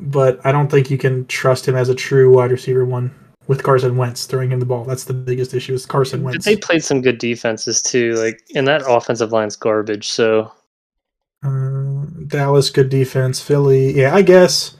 [0.00, 3.14] but I don't think you can trust him as a true wide receiver one
[3.46, 4.84] with Carson Wentz throwing him the ball.
[4.84, 6.44] That's the biggest issue is Carson Wentz.
[6.44, 8.14] They played some good defenses too.
[8.14, 10.08] Like, and that offensive line's garbage.
[10.08, 10.50] So
[11.44, 13.40] Uh, Dallas, good defense.
[13.40, 14.76] Philly, yeah, I guess.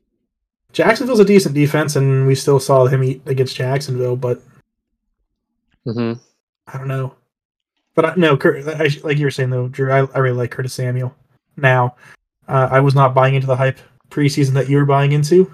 [0.73, 4.41] Jacksonville's a decent defense, and we still saw him eat against Jacksonville, but
[5.85, 6.15] hmm
[6.67, 7.15] I don't know.
[7.95, 10.51] But I, no, Kurt, I, like you were saying though, Drew, I, I really like
[10.51, 11.15] Curtis Samuel.
[11.57, 11.97] Now,
[12.49, 13.79] uh, I was not buying into the hype
[14.11, 15.53] preseason that you were buying into,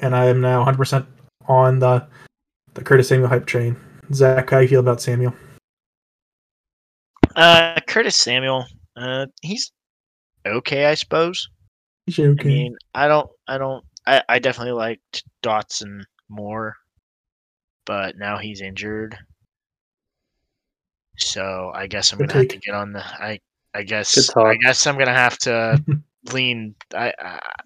[0.00, 1.06] and I am now 100%
[1.46, 2.06] on the
[2.74, 3.76] the Curtis Samuel hype train.
[4.12, 5.34] Zach, how you feel about Samuel?
[7.36, 8.66] Uh, Curtis Samuel.
[8.96, 9.72] Uh, he's
[10.46, 11.48] okay, I suppose.
[12.06, 12.28] He's okay.
[12.28, 12.48] I okay.
[12.48, 16.74] mean, I don't, I don't, I, I definitely liked Dotson more,
[17.86, 19.16] but now he's injured.
[21.16, 23.04] So I guess I'm Good gonna have to get on the.
[23.04, 23.40] I,
[23.74, 24.30] I guess.
[24.36, 25.82] I guess I'm gonna have to
[26.32, 26.74] lean.
[26.94, 27.12] I,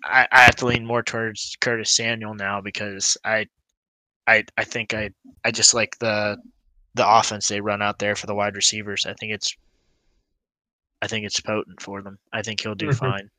[0.04, 3.46] I, I have to lean more towards Curtis Samuel now because I,
[4.26, 5.10] I, I think I,
[5.44, 6.36] I just like the,
[6.94, 9.06] the offense they run out there for the wide receivers.
[9.06, 9.54] I think it's,
[11.00, 12.18] I think it's potent for them.
[12.32, 12.94] I think he'll do Mhm.
[12.96, 13.30] fine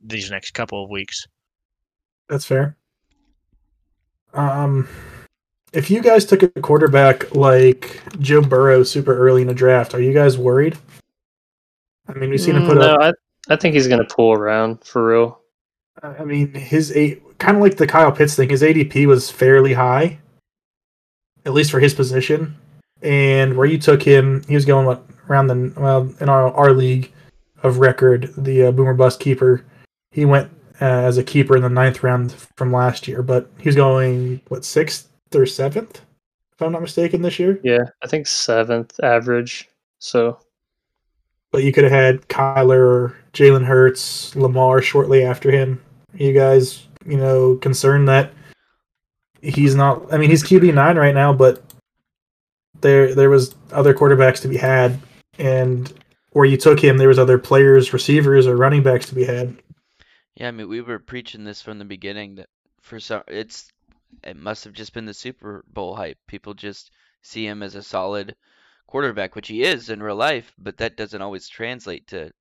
[0.00, 1.26] these next couple of weeks.
[2.28, 2.76] That's fair.
[4.32, 4.88] Um,
[5.72, 10.00] if you guys took a quarterback like Joe Burrow super early in the draft, are
[10.00, 10.76] you guys worried?
[12.08, 13.14] I mean, we've seen him put Mm, no, up.
[13.48, 15.40] I I think he's gonna pull around for real.
[16.02, 18.48] I mean, his eight kind of like the Kyle Pitts thing.
[18.48, 20.18] His ADP was fairly high,
[21.44, 22.56] at least for his position.
[23.02, 26.72] And where you took him, he was going what around the well in our our
[26.72, 27.12] league
[27.62, 29.64] of record, the uh, Boom or Bust keeper.
[30.10, 30.50] He went
[30.80, 34.40] Uh, as a keeper in the ninth round from last year, but he was going
[34.48, 36.00] what sixth or seventh,
[36.52, 37.60] if I'm not mistaken, this year.
[37.62, 39.68] Yeah, I think seventh average.
[40.00, 40.38] So
[41.52, 45.80] But you could have had Kyler or Jalen Hurts, Lamar shortly after him.
[46.12, 48.32] Are you guys, you know, concerned that
[49.42, 50.12] he's not?
[50.12, 51.62] I mean, he's QB nine right now, but
[52.80, 55.00] there there was other quarterbacks to be had,
[55.38, 55.92] and
[56.32, 59.56] where you took him, there was other players, receivers, or running backs to be had.
[60.36, 62.48] Yeah, I mean, we were preaching this from the beginning that
[62.80, 63.70] for some, it's
[64.22, 66.18] it must have just been the Super Bowl hype.
[66.26, 66.90] People just
[67.22, 68.36] see him as a solid
[68.86, 72.32] quarterback, which he is in real life, but that doesn't always translate to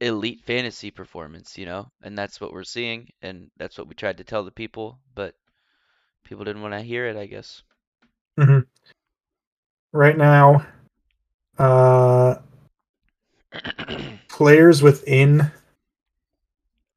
[0.00, 1.90] elite fantasy performance, you know?
[2.02, 5.34] And that's what we're seeing, and that's what we tried to tell the people, but
[6.24, 7.62] people didn't want to hear it, I guess.
[8.38, 8.60] hmm
[9.92, 10.66] right now,
[11.58, 12.36] uh,
[14.28, 15.50] players within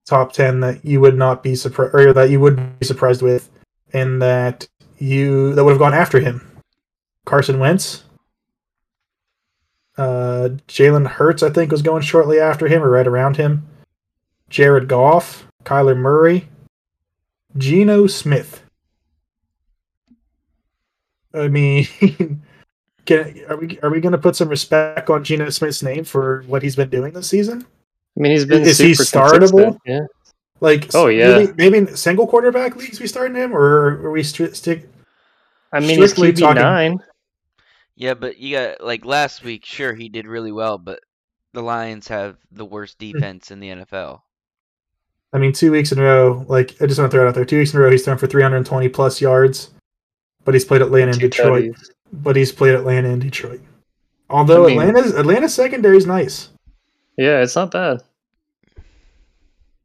[0.07, 3.49] top 10 that you would not be surprised or that you would be surprised with
[3.93, 6.49] and that you that would have gone after him.
[7.25, 8.03] Carson wentz.
[9.97, 13.67] Uh jalen hurts i think was going shortly after him or right around him.
[14.49, 16.47] Jared goff kyler murray
[17.57, 18.63] geno smith.
[21.33, 21.85] I mean
[23.05, 26.43] can, are we are we going to put some respect on geno smith's name for
[26.47, 27.65] what he's been doing this season
[28.17, 29.39] I mean, he's been Is he startable?
[29.77, 29.99] consistent, Yeah.
[30.59, 31.37] Like, Oh, yeah.
[31.37, 34.89] maybe, maybe in single quarterback leagues we starting him, or are we stri- stick?
[35.71, 36.99] I mean, he's Strictly QB talking- nine.
[37.95, 39.65] Yeah, but you got like last week.
[39.65, 40.99] Sure, he did really well, but
[41.53, 43.11] the Lions have the worst Hmm.
[43.11, 44.21] defense in the NFL.
[45.33, 46.45] I mean, two weeks in a row.
[46.47, 47.45] Like, I just want to throw it out there.
[47.45, 49.71] Two weeks in a row, he's thrown for 320 plus yards,
[50.45, 51.65] but he's played Atlanta and Detroit.
[51.65, 51.89] tutties.
[52.13, 53.59] But he's played Atlanta and Detroit.
[54.29, 56.49] Although I mean- Atlanta's Atlanta's secondary is nice,
[57.17, 58.01] Yeah, it's not bad.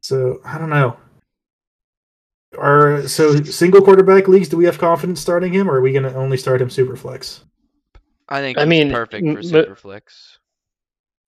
[0.03, 0.97] So I don't know.
[2.57, 4.47] Are so single quarterback leagues?
[4.47, 6.95] Do we have confidence starting him, or are we going to only start him super
[6.95, 7.43] flex?
[8.29, 10.37] I think I mean, perfect m- for but- Superflex.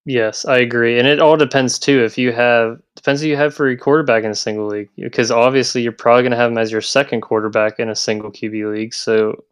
[0.07, 2.03] Yes, I agree, and it all depends too.
[2.03, 5.31] If you have depends who you have for your quarterback in a single league, because
[5.31, 8.71] obviously you're probably going to have him as your second quarterback in a single QB
[8.71, 8.93] league.
[8.93, 9.43] So,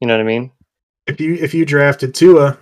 [0.00, 0.50] you know what I mean?
[1.06, 2.58] If you if you drafted Tua,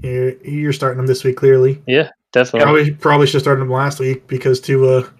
[0.00, 1.82] you're, you're starting him this week clearly.
[1.86, 2.60] Yeah, definitely.
[2.64, 5.12] Probably probably should start started him last week because Tua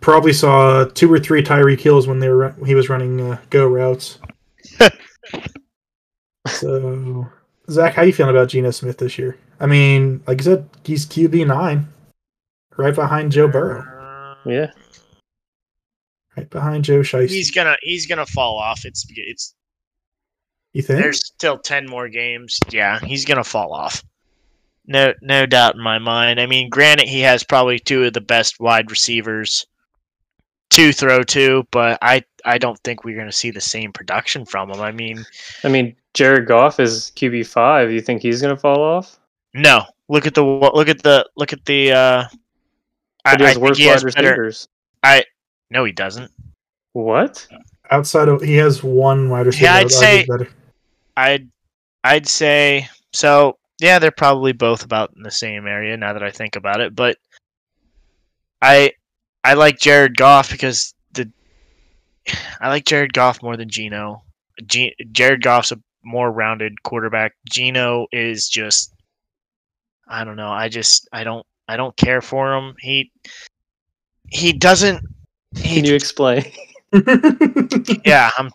[0.00, 3.66] probably saw two or three Tyreek Hills when they were he was running uh, go
[3.66, 4.18] routes.
[6.46, 7.26] so
[7.70, 9.38] Zach, how you feeling about Geno Smith this year?
[9.60, 11.88] I mean, like I said, he's QB nine,
[12.76, 14.70] right behind Joe Burrow, Yeah,
[16.36, 17.30] right behind Joe Shiesty.
[17.30, 18.84] He's gonna he's gonna fall off.
[18.84, 19.54] It's it's
[20.72, 21.00] you think?
[21.00, 22.58] there's still ten more games.
[22.70, 24.02] Yeah, he's gonna fall off.
[24.86, 26.40] No no doubt in my mind.
[26.40, 29.66] I mean, granted, he has probably two of the best wide receivers
[30.70, 34.70] to throw to, but I I don't think we're gonna see the same production from
[34.70, 34.80] him.
[34.80, 35.24] I mean,
[35.64, 37.90] I mean Jared Goff is QB five.
[37.92, 39.18] You think he's going to fall off?
[39.54, 39.84] no.
[40.08, 41.92] Look at the look at the look at the.
[41.92, 42.24] uh
[43.24, 44.28] I, But he I has think worse he wide has better.
[44.30, 44.68] receivers.
[45.04, 45.24] I
[45.70, 46.32] no, he doesn't.
[46.94, 47.46] What?
[47.92, 49.64] Outside of he has one wide receiver.
[49.66, 50.48] Yeah, I'd I would argue say-
[51.16, 51.48] I'd
[52.02, 53.56] I'd say so.
[53.78, 56.94] Yeah, they're probably both about in the same area now that I think about it.
[56.96, 57.16] But
[58.60, 58.92] I
[59.42, 61.30] I like Jared Goff because the
[62.60, 64.22] I like Jared Goff more than Geno.
[64.66, 67.34] G, Jared Goff's a more rounded quarterback.
[67.48, 68.94] Geno is just
[70.08, 70.50] I don't know.
[70.50, 72.74] I just I don't I don't care for him.
[72.80, 73.12] He
[74.28, 75.04] he doesn't.
[75.56, 76.44] He Can you explain?
[78.04, 78.50] yeah, I'm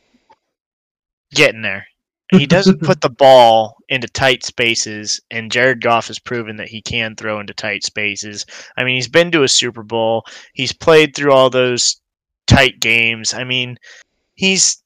[1.34, 1.86] getting there.
[2.32, 6.82] He doesn't put the ball into tight spaces, and Jared Goff has proven that he
[6.82, 8.46] can throw into tight spaces.
[8.78, 10.24] I mean, he's been to a Super Bowl.
[10.54, 12.02] He's played through all those
[12.48, 13.34] tight games.
[13.34, 13.78] I mean,
[14.36, 14.82] he's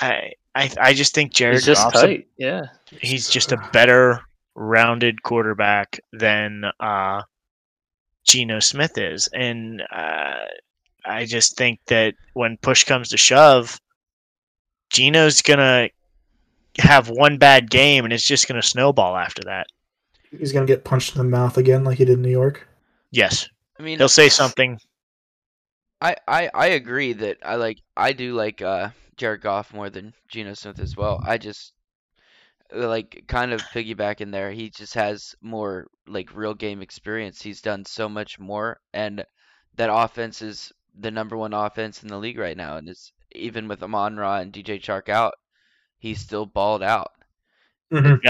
[0.00, 2.62] I I, I just think Jared He's just Goff's a- Yeah.
[3.00, 4.20] he's just a better
[4.56, 7.22] rounded quarterback than uh
[8.24, 9.28] Geno Smith is.
[9.32, 10.34] And uh
[11.04, 13.80] I just think that when push comes to shove,
[14.90, 15.88] Geno's gonna
[16.80, 19.66] have one bad game and it's just gonna snowball after that.
[20.30, 22.66] He's gonna get punched in the mouth again, like he did in New York.
[23.10, 23.48] Yes.
[23.78, 24.78] I mean, He'll say something.
[26.00, 30.14] I, I, I agree that I like I do like uh, Jared Goff more than
[30.28, 31.20] Geno Smith as well.
[31.24, 31.72] I just
[32.72, 34.50] like kind of piggyback in there.
[34.52, 37.42] He just has more like real game experience.
[37.42, 39.24] He's done so much more, and
[39.76, 42.76] that offense is the number one offense in the league right now.
[42.76, 45.34] And it's even with Amon Ra and DJ Chark out,
[46.00, 47.12] he's still balled out.
[47.92, 48.20] Mhm.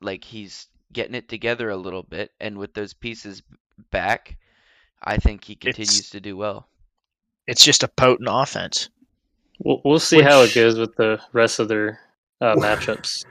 [0.00, 3.42] Like he's getting it together a little bit, and with those pieces
[3.90, 4.36] back,
[5.02, 6.68] I think he continues to do well.
[7.46, 8.88] It's just a potent offense.
[9.58, 12.00] We'll we'll see how it goes with the rest of their
[12.40, 13.24] uh, matchups.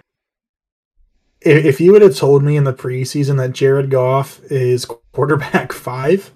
[1.42, 5.74] If, if you would have told me in the preseason that Jared Goff is quarterback
[5.74, 6.32] five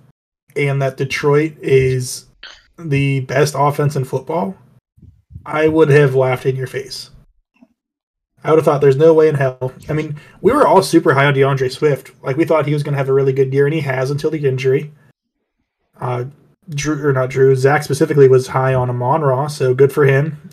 [0.55, 2.25] and that Detroit is
[2.77, 4.57] the best offense in football,
[5.45, 7.11] I would have laughed in your face.
[8.47, 9.73] I would have thought there's no way in hell.
[9.89, 12.11] I mean, we were all super high on D'Andre Swift.
[12.23, 14.09] Like we thought he was going to have a really good year, and he has
[14.09, 14.93] until the injury.
[15.99, 16.25] Uh,
[16.69, 20.49] Drew or not Drew, Zach specifically was high on Amon Ra, so good for him.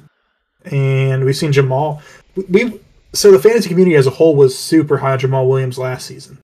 [0.65, 2.03] And we've seen Jamaal.
[2.49, 2.81] We
[3.13, 6.41] so the fantasy community as a whole was super high on Jamaal Williams last season,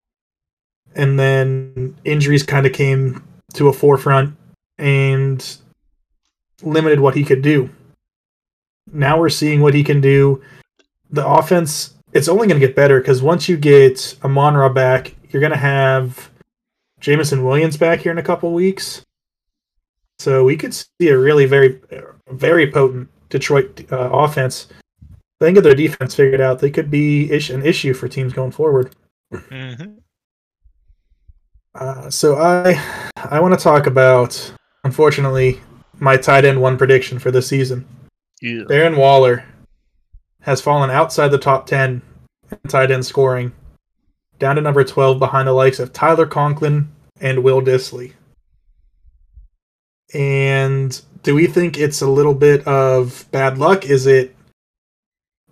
[0.94, 3.24] and then injuries kind of came
[3.54, 4.36] to a forefront
[4.78, 5.56] and
[6.62, 7.70] limited what he could do.
[8.92, 10.42] Now we're seeing what he can do.
[11.12, 15.14] The offense it's only going to get better because once you get Amon Ra back,
[15.30, 16.30] you're going to have
[17.00, 19.02] Jameson Williams back here in a couple weeks.
[20.18, 21.80] So we could see a really very,
[22.28, 24.68] very potent Detroit uh, offense.
[25.38, 26.58] They can get their defense figured out.
[26.58, 28.94] They could be ish- an issue for teams going forward.
[29.32, 29.92] Mm-hmm.
[31.74, 32.82] Uh, so I,
[33.16, 34.52] I want to talk about,
[34.84, 35.60] unfortunately,
[35.98, 37.86] my tight end one prediction for the season.
[38.42, 38.64] Yeah.
[38.64, 39.44] Darren Waller
[40.40, 42.02] has fallen outside the top 10
[42.50, 43.52] in tight end scoring,
[44.38, 48.12] down to number 12 behind the likes of Tyler Conklin and Will Dissly.
[50.12, 53.84] And do we think it's a little bit of bad luck?
[53.84, 54.34] Is it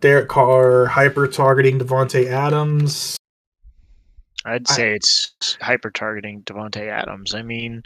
[0.00, 3.16] Derek Carr hyper targeting Davante Adams?
[4.44, 7.34] I'd I- say it's hyper targeting Davante Adams.
[7.34, 7.82] I mean,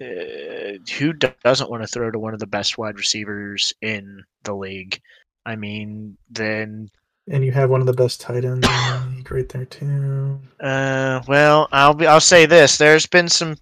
[0.00, 4.24] uh, who do- doesn't want to throw to one of the best wide receivers in
[4.44, 5.00] the league?
[5.46, 6.90] I mean, then,
[7.30, 10.40] And you have one of the best tight ends in the league right there too.
[10.60, 13.56] uh, well, I'll be, I'll say this: there's been some,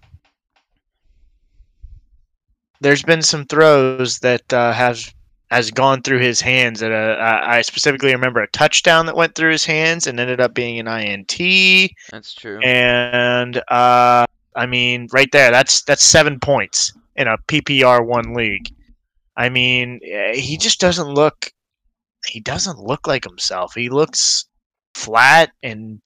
[2.81, 5.13] there's been some throws that uh, has
[5.51, 6.79] has gone through his hands.
[6.79, 10.41] That uh, I I specifically remember a touchdown that went through his hands and ended
[10.41, 11.91] up being an INT.
[12.11, 12.59] That's true.
[12.61, 14.25] and uh,
[14.55, 18.69] I mean, right there, that's that's seven points in a PPR one league.
[19.37, 21.51] I mean, eh, he just doesn't look.
[22.27, 23.73] He doesn't look like himself.
[23.73, 24.45] He looks
[24.93, 26.01] flat, and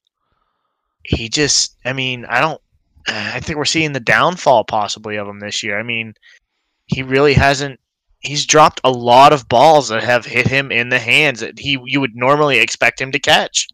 [1.04, 1.78] he just.
[1.86, 2.62] I mean, I don't.
[3.08, 5.80] I think we're seeing the downfall possibly of him this year.
[5.80, 6.14] I mean,
[6.86, 7.80] he really hasn't.
[8.20, 11.80] He's dropped a lot of balls that have hit him in the hands that he
[11.86, 13.68] you would normally expect him to catch.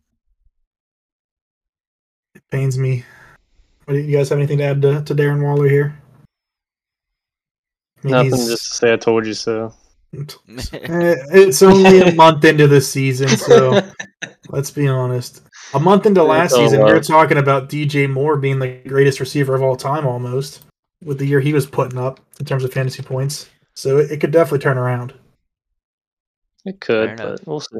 [2.36, 3.04] It pains me.
[3.86, 5.98] What, do you guys have anything to add to, to Darren Waller here?
[8.04, 9.74] I mean, Nothing, just to say I told you so.
[10.74, 13.82] Eh, it's only a month into the season, so
[14.50, 15.42] let's be honest.
[15.74, 16.88] A month into last Oh, season, wow.
[16.88, 20.64] you're talking about DJ Moore being the greatest receiver of all time, almost
[21.04, 23.50] with the year he was putting up in terms of fantasy points.
[23.74, 25.14] So it, it could definitely turn around.
[26.66, 27.78] It could, but we'll see.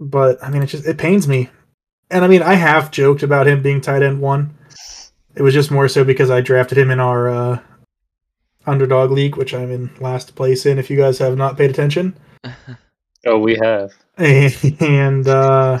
[0.00, 1.48] But I mean, it just it pains me.
[2.10, 4.54] And I mean, I have joked about him being tight end one.
[5.36, 7.58] It was just more so because I drafted him in our uh,
[8.68, 10.78] underdog league, which I'm in last place in.
[10.78, 12.16] If you guys have not paid attention,
[13.26, 13.92] Oh, we have.
[14.16, 15.80] and uh,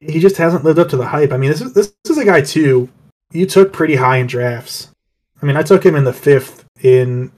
[0.00, 1.32] he just hasn't lived up to the hype.
[1.32, 2.88] I mean, this is this, is a guy too.
[3.32, 4.88] You took pretty high in drafts.
[5.42, 7.32] I mean, I took him in the fifth in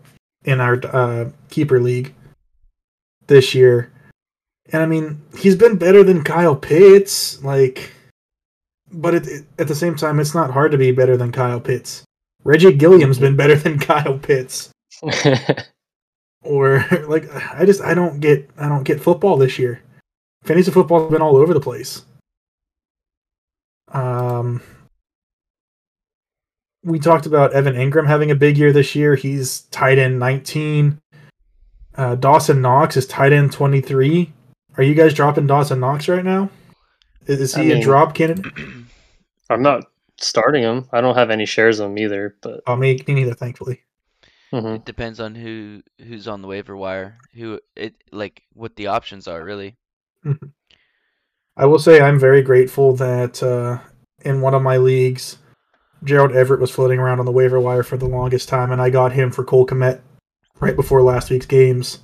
[0.44, 2.14] in our uh, keeper league
[3.26, 3.90] this year,
[4.72, 7.42] and I mean, he's been better than Kyle Pitts.
[7.42, 7.92] Like,
[8.92, 11.60] but it, it- at the same time, it's not hard to be better than Kyle
[11.60, 12.04] Pitts.
[12.46, 14.70] Reggie Gilliam's been better than Kyle Pitts
[16.42, 19.82] or like I just I don't get I don't get football this year.
[20.44, 22.04] Fantasy football's been all over the place.
[23.92, 24.62] Um
[26.84, 29.16] we talked about Evan Engram having a big year this year.
[29.16, 31.00] He's tight end 19.
[31.96, 34.32] Uh, Dawson Knox is tight end 23.
[34.76, 36.48] Are you guys dropping Dawson Knox right now?
[37.26, 38.52] Is, is I he a drop candidate?
[39.50, 39.86] I'm not
[40.18, 40.88] starting them.
[40.92, 43.82] I don't have any shares of them either, but Oh, me, me neither, thankfully.
[44.52, 44.76] mhm.
[44.76, 49.26] It depends on who who's on the waiver wire, who it like what the options
[49.28, 49.76] are really.
[51.56, 53.78] I will say I'm very grateful that uh,
[54.22, 55.38] in one of my leagues,
[56.04, 58.90] Gerald Everett was floating around on the waiver wire for the longest time, and I
[58.90, 60.00] got him for Cole Kmet
[60.60, 62.00] right before last week's games,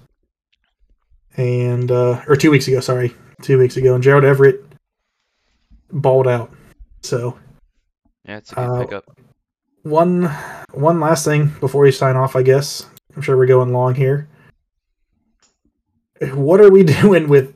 [1.37, 4.65] and uh, or two weeks ago, sorry, two weeks ago, and Gerald Everett
[5.91, 6.53] balled out.
[7.03, 7.37] So
[8.27, 9.05] Yeah, it's a good Uh, pickup.
[9.83, 10.25] one
[10.73, 12.87] one last thing before we sign off, I guess.
[13.17, 14.29] I'm sure we're going long here.
[16.35, 17.55] What are we doing with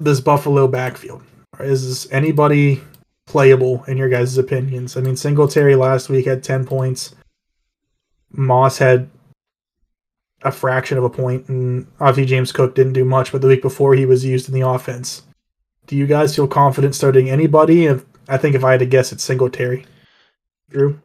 [0.00, 1.22] this Buffalo backfield?
[1.60, 2.80] Is anybody
[3.26, 4.96] playable in your guys' opinions?
[4.96, 7.14] I mean, Singletary last week had 10 points.
[8.32, 9.08] Moss had
[10.42, 13.62] a fraction of a point, and obviously James Cook didn't do much, but the week
[13.62, 15.22] before he was used in the offense.
[15.86, 17.86] Do you guys feel confident starting anybody?
[17.86, 19.84] If, I think if I had to guess, it's Singletary.
[20.72, 21.00] Drew?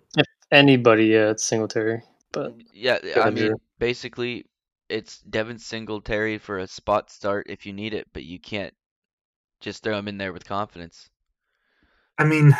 [0.52, 2.02] anybody, yeah, it's Singletary.
[2.32, 3.62] But Yeah, I mean, Drew.
[3.80, 4.46] basically,
[4.90, 8.74] it's Devin Singletary for a spot start if you need it, but you can't
[9.60, 11.10] just throw him in there with confidence.
[12.18, 12.56] I mean,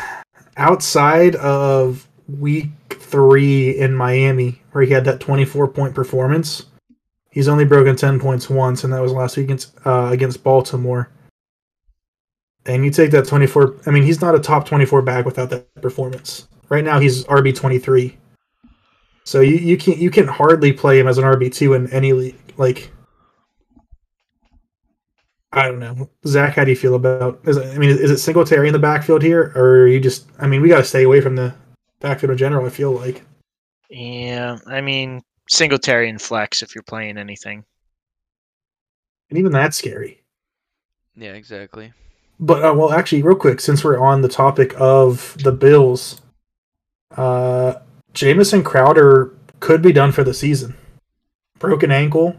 [0.58, 6.66] outside of week three in Miami, where he had that 24 point performance,
[7.32, 11.10] he's only broken 10 points once, and that was last week against, uh, against Baltimore.
[12.66, 15.74] And you take that 24, I mean, he's not a top 24 back without that
[15.82, 16.48] performance.
[16.70, 18.18] Right now, he's RB 23.
[19.24, 22.14] So you, you can't you can hardly play him as an RB two in any
[22.14, 22.38] league.
[22.56, 22.92] Like,
[25.52, 26.10] I don't know.
[26.26, 27.40] Zach, how do you feel about?
[27.44, 30.28] Is it, I mean, is it Singletary in the backfield here, or are you just?
[30.40, 31.54] I mean, we got to stay away from the
[32.00, 32.66] backfield in general.
[32.66, 33.24] I feel like.
[33.90, 37.66] Yeah, I mean Singletary and flex if you're playing anything.
[39.30, 40.24] And even that's scary.
[41.16, 41.92] Yeah, exactly.
[42.40, 46.22] But uh, well, actually, real quick, since we're on the topic of the Bills,
[47.16, 47.76] uh,
[48.14, 50.76] Jamison Crowder could be done for the season.
[51.60, 52.36] Broken ankle.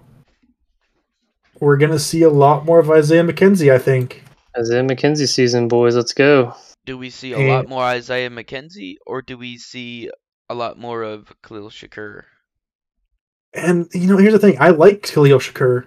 [1.60, 4.22] We're gonna see a lot more of Isaiah McKenzie, I think.
[4.56, 5.96] Isaiah McKenzie season, boys.
[5.96, 6.54] Let's go.
[6.86, 10.10] Do we see a And- lot more Isaiah McKenzie, or do we see
[10.48, 12.22] a lot more of Khalil Shakir?
[13.54, 15.86] And you know, here's the thing: I like Khalil Shakir,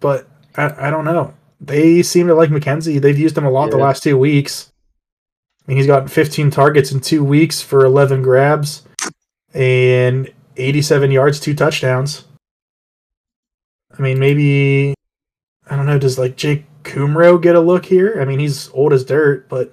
[0.00, 1.32] but I, I don't know.
[1.60, 3.00] They seem to like McKenzie.
[3.00, 4.72] They've used him a lot the last two weeks.
[5.70, 8.82] I mean, he's got 15 targets in two weeks for 11 grabs
[9.54, 12.24] and 87 yards, two touchdowns.
[13.96, 14.94] I mean, maybe
[15.68, 15.96] I don't know.
[15.96, 18.18] Does like Jake Kumerow get a look here?
[18.20, 19.72] I mean, he's old as dirt, but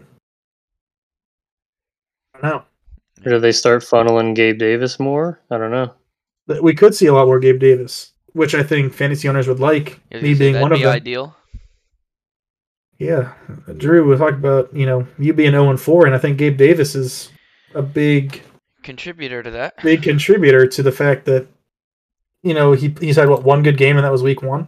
[2.35, 2.63] I don't know.
[3.25, 5.41] Or do they start funneling Gabe Davis more?
[5.49, 5.95] I don't know.
[6.61, 9.99] We could see a lot more Gabe Davis, which I think fantasy owners would like.
[10.11, 10.93] I me gonna say, being that'd one of be them.
[10.93, 11.35] ideal.
[12.99, 13.33] Yeah,
[13.77, 16.57] Drew, we talked about you know you being zero and four, and I think Gabe
[16.57, 17.31] Davis is
[17.75, 18.41] a big
[18.83, 19.83] Contributor to that.
[19.83, 21.47] big contributor to the fact that
[22.41, 24.67] you know he he's had what one good game and that was week one.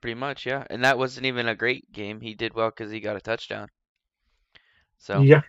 [0.00, 0.64] Pretty much, yeah.
[0.68, 2.20] And that wasn't even a great game.
[2.20, 3.68] He did well because he got a touchdown.
[4.98, 5.42] So Yeah,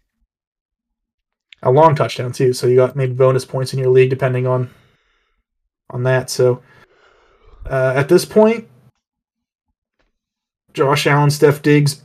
[1.61, 2.53] a long touchdown too.
[2.53, 4.69] So you got maybe bonus points in your league depending on
[5.89, 6.29] on that.
[6.29, 6.63] So
[7.69, 8.67] uh, at this point,
[10.73, 12.01] Josh Allen, Steph Diggs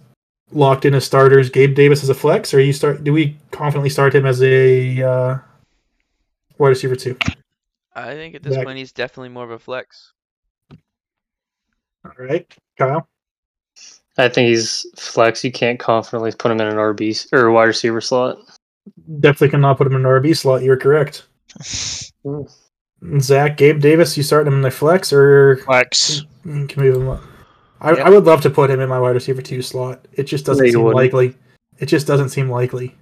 [0.53, 1.51] locked in as starters.
[1.51, 3.05] Gabe Davis as a flex, or you start?
[3.05, 5.39] Do we confidently start him as a uh,
[6.59, 7.17] wide receiver two?
[7.95, 8.65] I think at this Zach.
[8.65, 10.13] point he's definitely more of a flex.
[12.05, 12.47] All right,
[12.79, 13.09] Kyle.
[14.17, 15.45] I think he's flex.
[15.45, 18.39] You can't confidently put him in an RB s- or wide receiver slot.
[19.21, 20.63] Definitely cannot put him in an RB slot.
[20.63, 21.25] You're correct.
[23.21, 26.23] Zach, Gabe Davis, you start him in the flex, or Flex.
[26.45, 27.21] you can move him up.
[27.81, 28.03] I, Yeah.
[28.07, 30.07] I would love to put him in my wide receiver two slot.
[30.13, 30.97] It just doesn't No, seem wouldn't.
[30.97, 31.37] likely.
[31.79, 32.95] It just doesn't seem likely.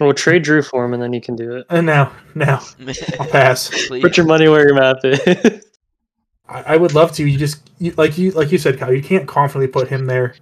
[0.00, 1.66] Well, trade Drew for him, and then you can do it.
[1.70, 2.60] And now, now,
[3.20, 3.70] I'll pass.
[3.88, 5.20] Put your money where your mouth is.
[6.48, 7.26] I, I would love to.
[7.26, 8.92] You just you, like you like you said, Kyle.
[8.92, 10.34] You can't confidently put him there.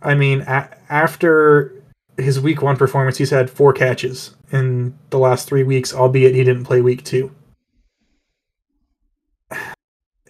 [0.00, 1.74] I mean, a, after
[2.16, 6.42] his week one performance, he's had four catches in the last three weeks, albeit he
[6.42, 7.30] didn't play week two.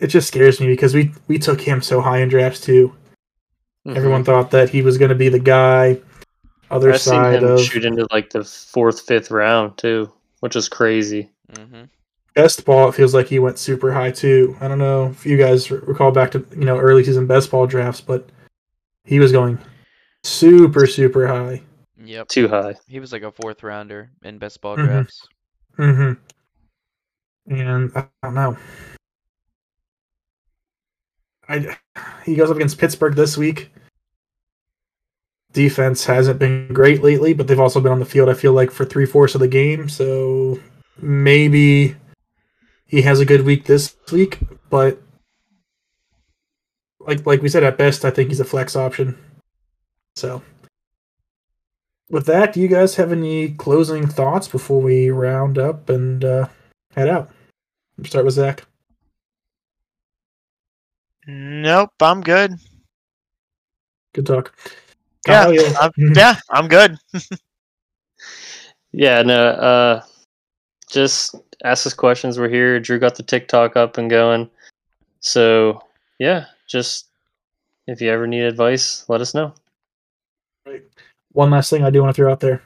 [0.01, 2.95] It just scares me because we we took him so high in drafts too.
[3.87, 5.99] Everyone thought that he was going to be the guy.
[6.71, 10.55] Other I've seen side him of shoot into like the fourth, fifth round too, which
[10.57, 11.31] is crazy.
[11.53, 11.83] Mm-hmm.
[12.35, 14.57] best ball, it feels like he went super high too.
[14.61, 17.67] I don't know if you guys recall back to you know early season best ball
[17.67, 18.29] drafts, but
[19.05, 19.59] he was going
[20.23, 21.63] super super high.
[22.03, 22.29] Yep.
[22.29, 22.75] Too high.
[22.87, 24.85] He was like a fourth rounder in best ball Mhm.
[24.87, 25.29] drafts.
[25.79, 27.55] Mm-hmm.
[27.55, 28.57] And I don't know.
[31.51, 31.77] I
[32.25, 33.73] he goes up against Pittsburgh this week.
[35.53, 38.29] Defense hasn't been great lately, but they've also been on the field.
[38.29, 40.61] I feel like for three fourths of the game, so
[41.03, 41.97] maybe
[42.87, 44.39] he has a good week this week.
[44.71, 45.03] But
[47.01, 49.19] like like we said, at best, I think he's a flex option.
[50.15, 50.43] So
[52.11, 56.49] with that, do you guys have any closing thoughts before we round up and uh,
[56.95, 57.31] head out?
[58.05, 58.65] Start with Zach.
[61.27, 62.55] Nope, I'm good.
[64.15, 64.55] Good talk.
[65.27, 66.99] Yeah, Kyle, you- I'm, yeah, I'm good.
[68.93, 70.03] Yeah, no, uh
[70.91, 72.41] just ask us questions.
[72.41, 72.81] We're here.
[72.81, 74.51] Drew got the TikTok up and going.
[75.21, 75.81] So
[76.19, 77.07] yeah, just
[77.87, 79.55] if you ever need advice, let us know.
[80.67, 80.83] Right.
[81.31, 82.63] One last thing I do want to throw out there: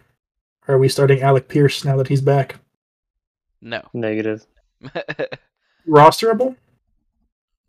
[0.67, 2.57] Are we starting Alec Pierce now that he's back?
[3.61, 3.83] No.
[3.93, 4.47] Negative.
[5.87, 6.57] Rosterable?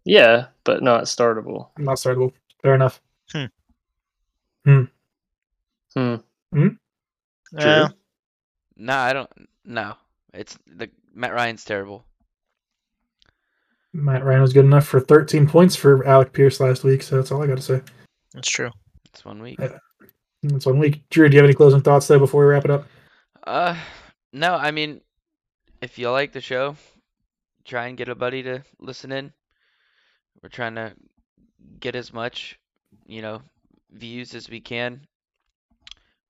[0.06, 1.70] Yeah, but not startable.
[1.78, 2.32] Not startable.
[2.62, 3.02] Fair enough.
[3.32, 3.46] Hmm.
[4.64, 4.84] Hmm.
[5.96, 6.16] Hmm?
[6.54, 6.68] Hmm.
[7.58, 7.88] Yeah.
[8.78, 9.30] no, I don't.
[9.66, 9.96] No,
[10.34, 12.06] it's the Matt Ryan's terrible.
[13.94, 17.32] Matt Ryan was good enough for 13 points for Alec Pierce last week, so that's
[17.32, 17.82] all I got to say.
[18.34, 18.70] That's true.
[19.06, 19.58] It's one week.
[19.60, 19.78] Yeah.
[20.44, 21.02] That's one week.
[21.10, 22.88] Drew, do you have any closing thoughts though before we wrap it up?
[23.48, 23.76] Uh,
[24.34, 25.02] no, I mean,
[25.82, 26.76] if you like the show,
[27.64, 29.32] try and get a buddy to listen in.
[30.42, 30.94] We're trying to
[31.80, 32.60] get as much,
[33.06, 33.42] you know,
[33.92, 35.06] views as we can.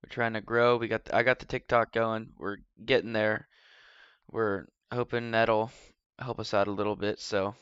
[0.04, 0.78] We're trying to grow.
[0.78, 2.30] We got I got the TikTok going.
[2.38, 3.48] We're getting there.
[4.32, 5.72] We're hoping that'll
[6.20, 7.20] help us out a little bit.
[7.20, 7.56] So,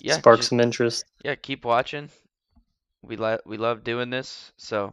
[0.00, 1.04] yeah, spark ju- some interest.
[1.24, 2.10] yeah, keep watching.
[3.02, 4.92] We like we love doing this, so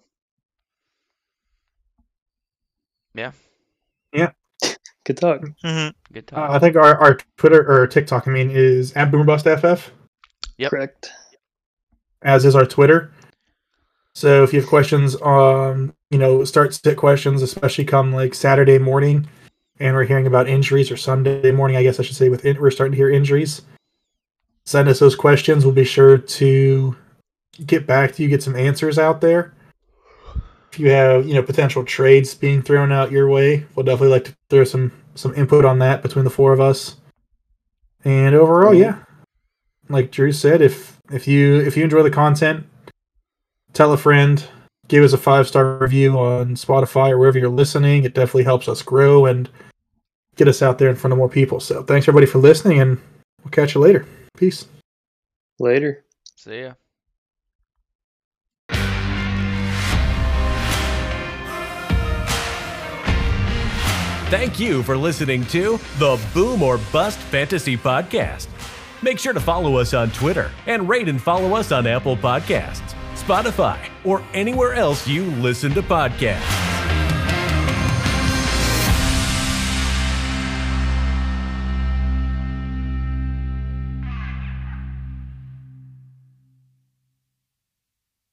[5.06, 5.42] Good talk.
[5.64, 5.94] Mhm.
[6.14, 6.48] good Uh.
[6.52, 9.90] I think our, our Twitter or TikTok, I mean, is at BoomerBustFF,
[10.58, 10.70] Yep.
[10.70, 11.12] Correct.
[12.22, 13.12] as is our Twitter.
[14.14, 18.78] So if you have questions, um, you know, start sit questions, especially come like Saturday
[18.78, 19.28] morning,
[19.80, 22.30] and we're hearing about injuries or Sunday morning, I guess I should say.
[22.30, 23.62] With in- we're starting to hear injuries.
[24.66, 25.66] Send us those questions.
[25.66, 26.96] We'll be sure to
[27.66, 29.54] get back to you, get some answers out there.
[30.72, 34.26] If you have, you know, potential trades being thrown out your way, we'll definitely like
[34.26, 36.96] to throw some some input on that between the four of us.
[38.06, 38.82] And overall, mm-hmm.
[38.82, 39.04] yeah,
[39.90, 42.66] like Drew said, if if you if you enjoy the content,
[43.74, 44.44] tell a friend,
[44.88, 48.04] give us a five star review on Spotify or wherever you're listening.
[48.04, 49.50] It definitely helps us grow and
[50.36, 51.60] get us out there in front of more people.
[51.60, 52.98] So thanks everybody for listening, and
[53.44, 54.06] we'll catch you later.
[54.38, 54.66] Peace.
[55.60, 56.06] Later.
[56.36, 56.74] See ya.
[64.32, 68.48] Thank you for listening to the Boom or Bust Fantasy Podcast.
[69.02, 72.96] Make sure to follow us on Twitter and rate and follow us on Apple Podcasts,
[73.14, 76.71] Spotify, or anywhere else you listen to podcasts.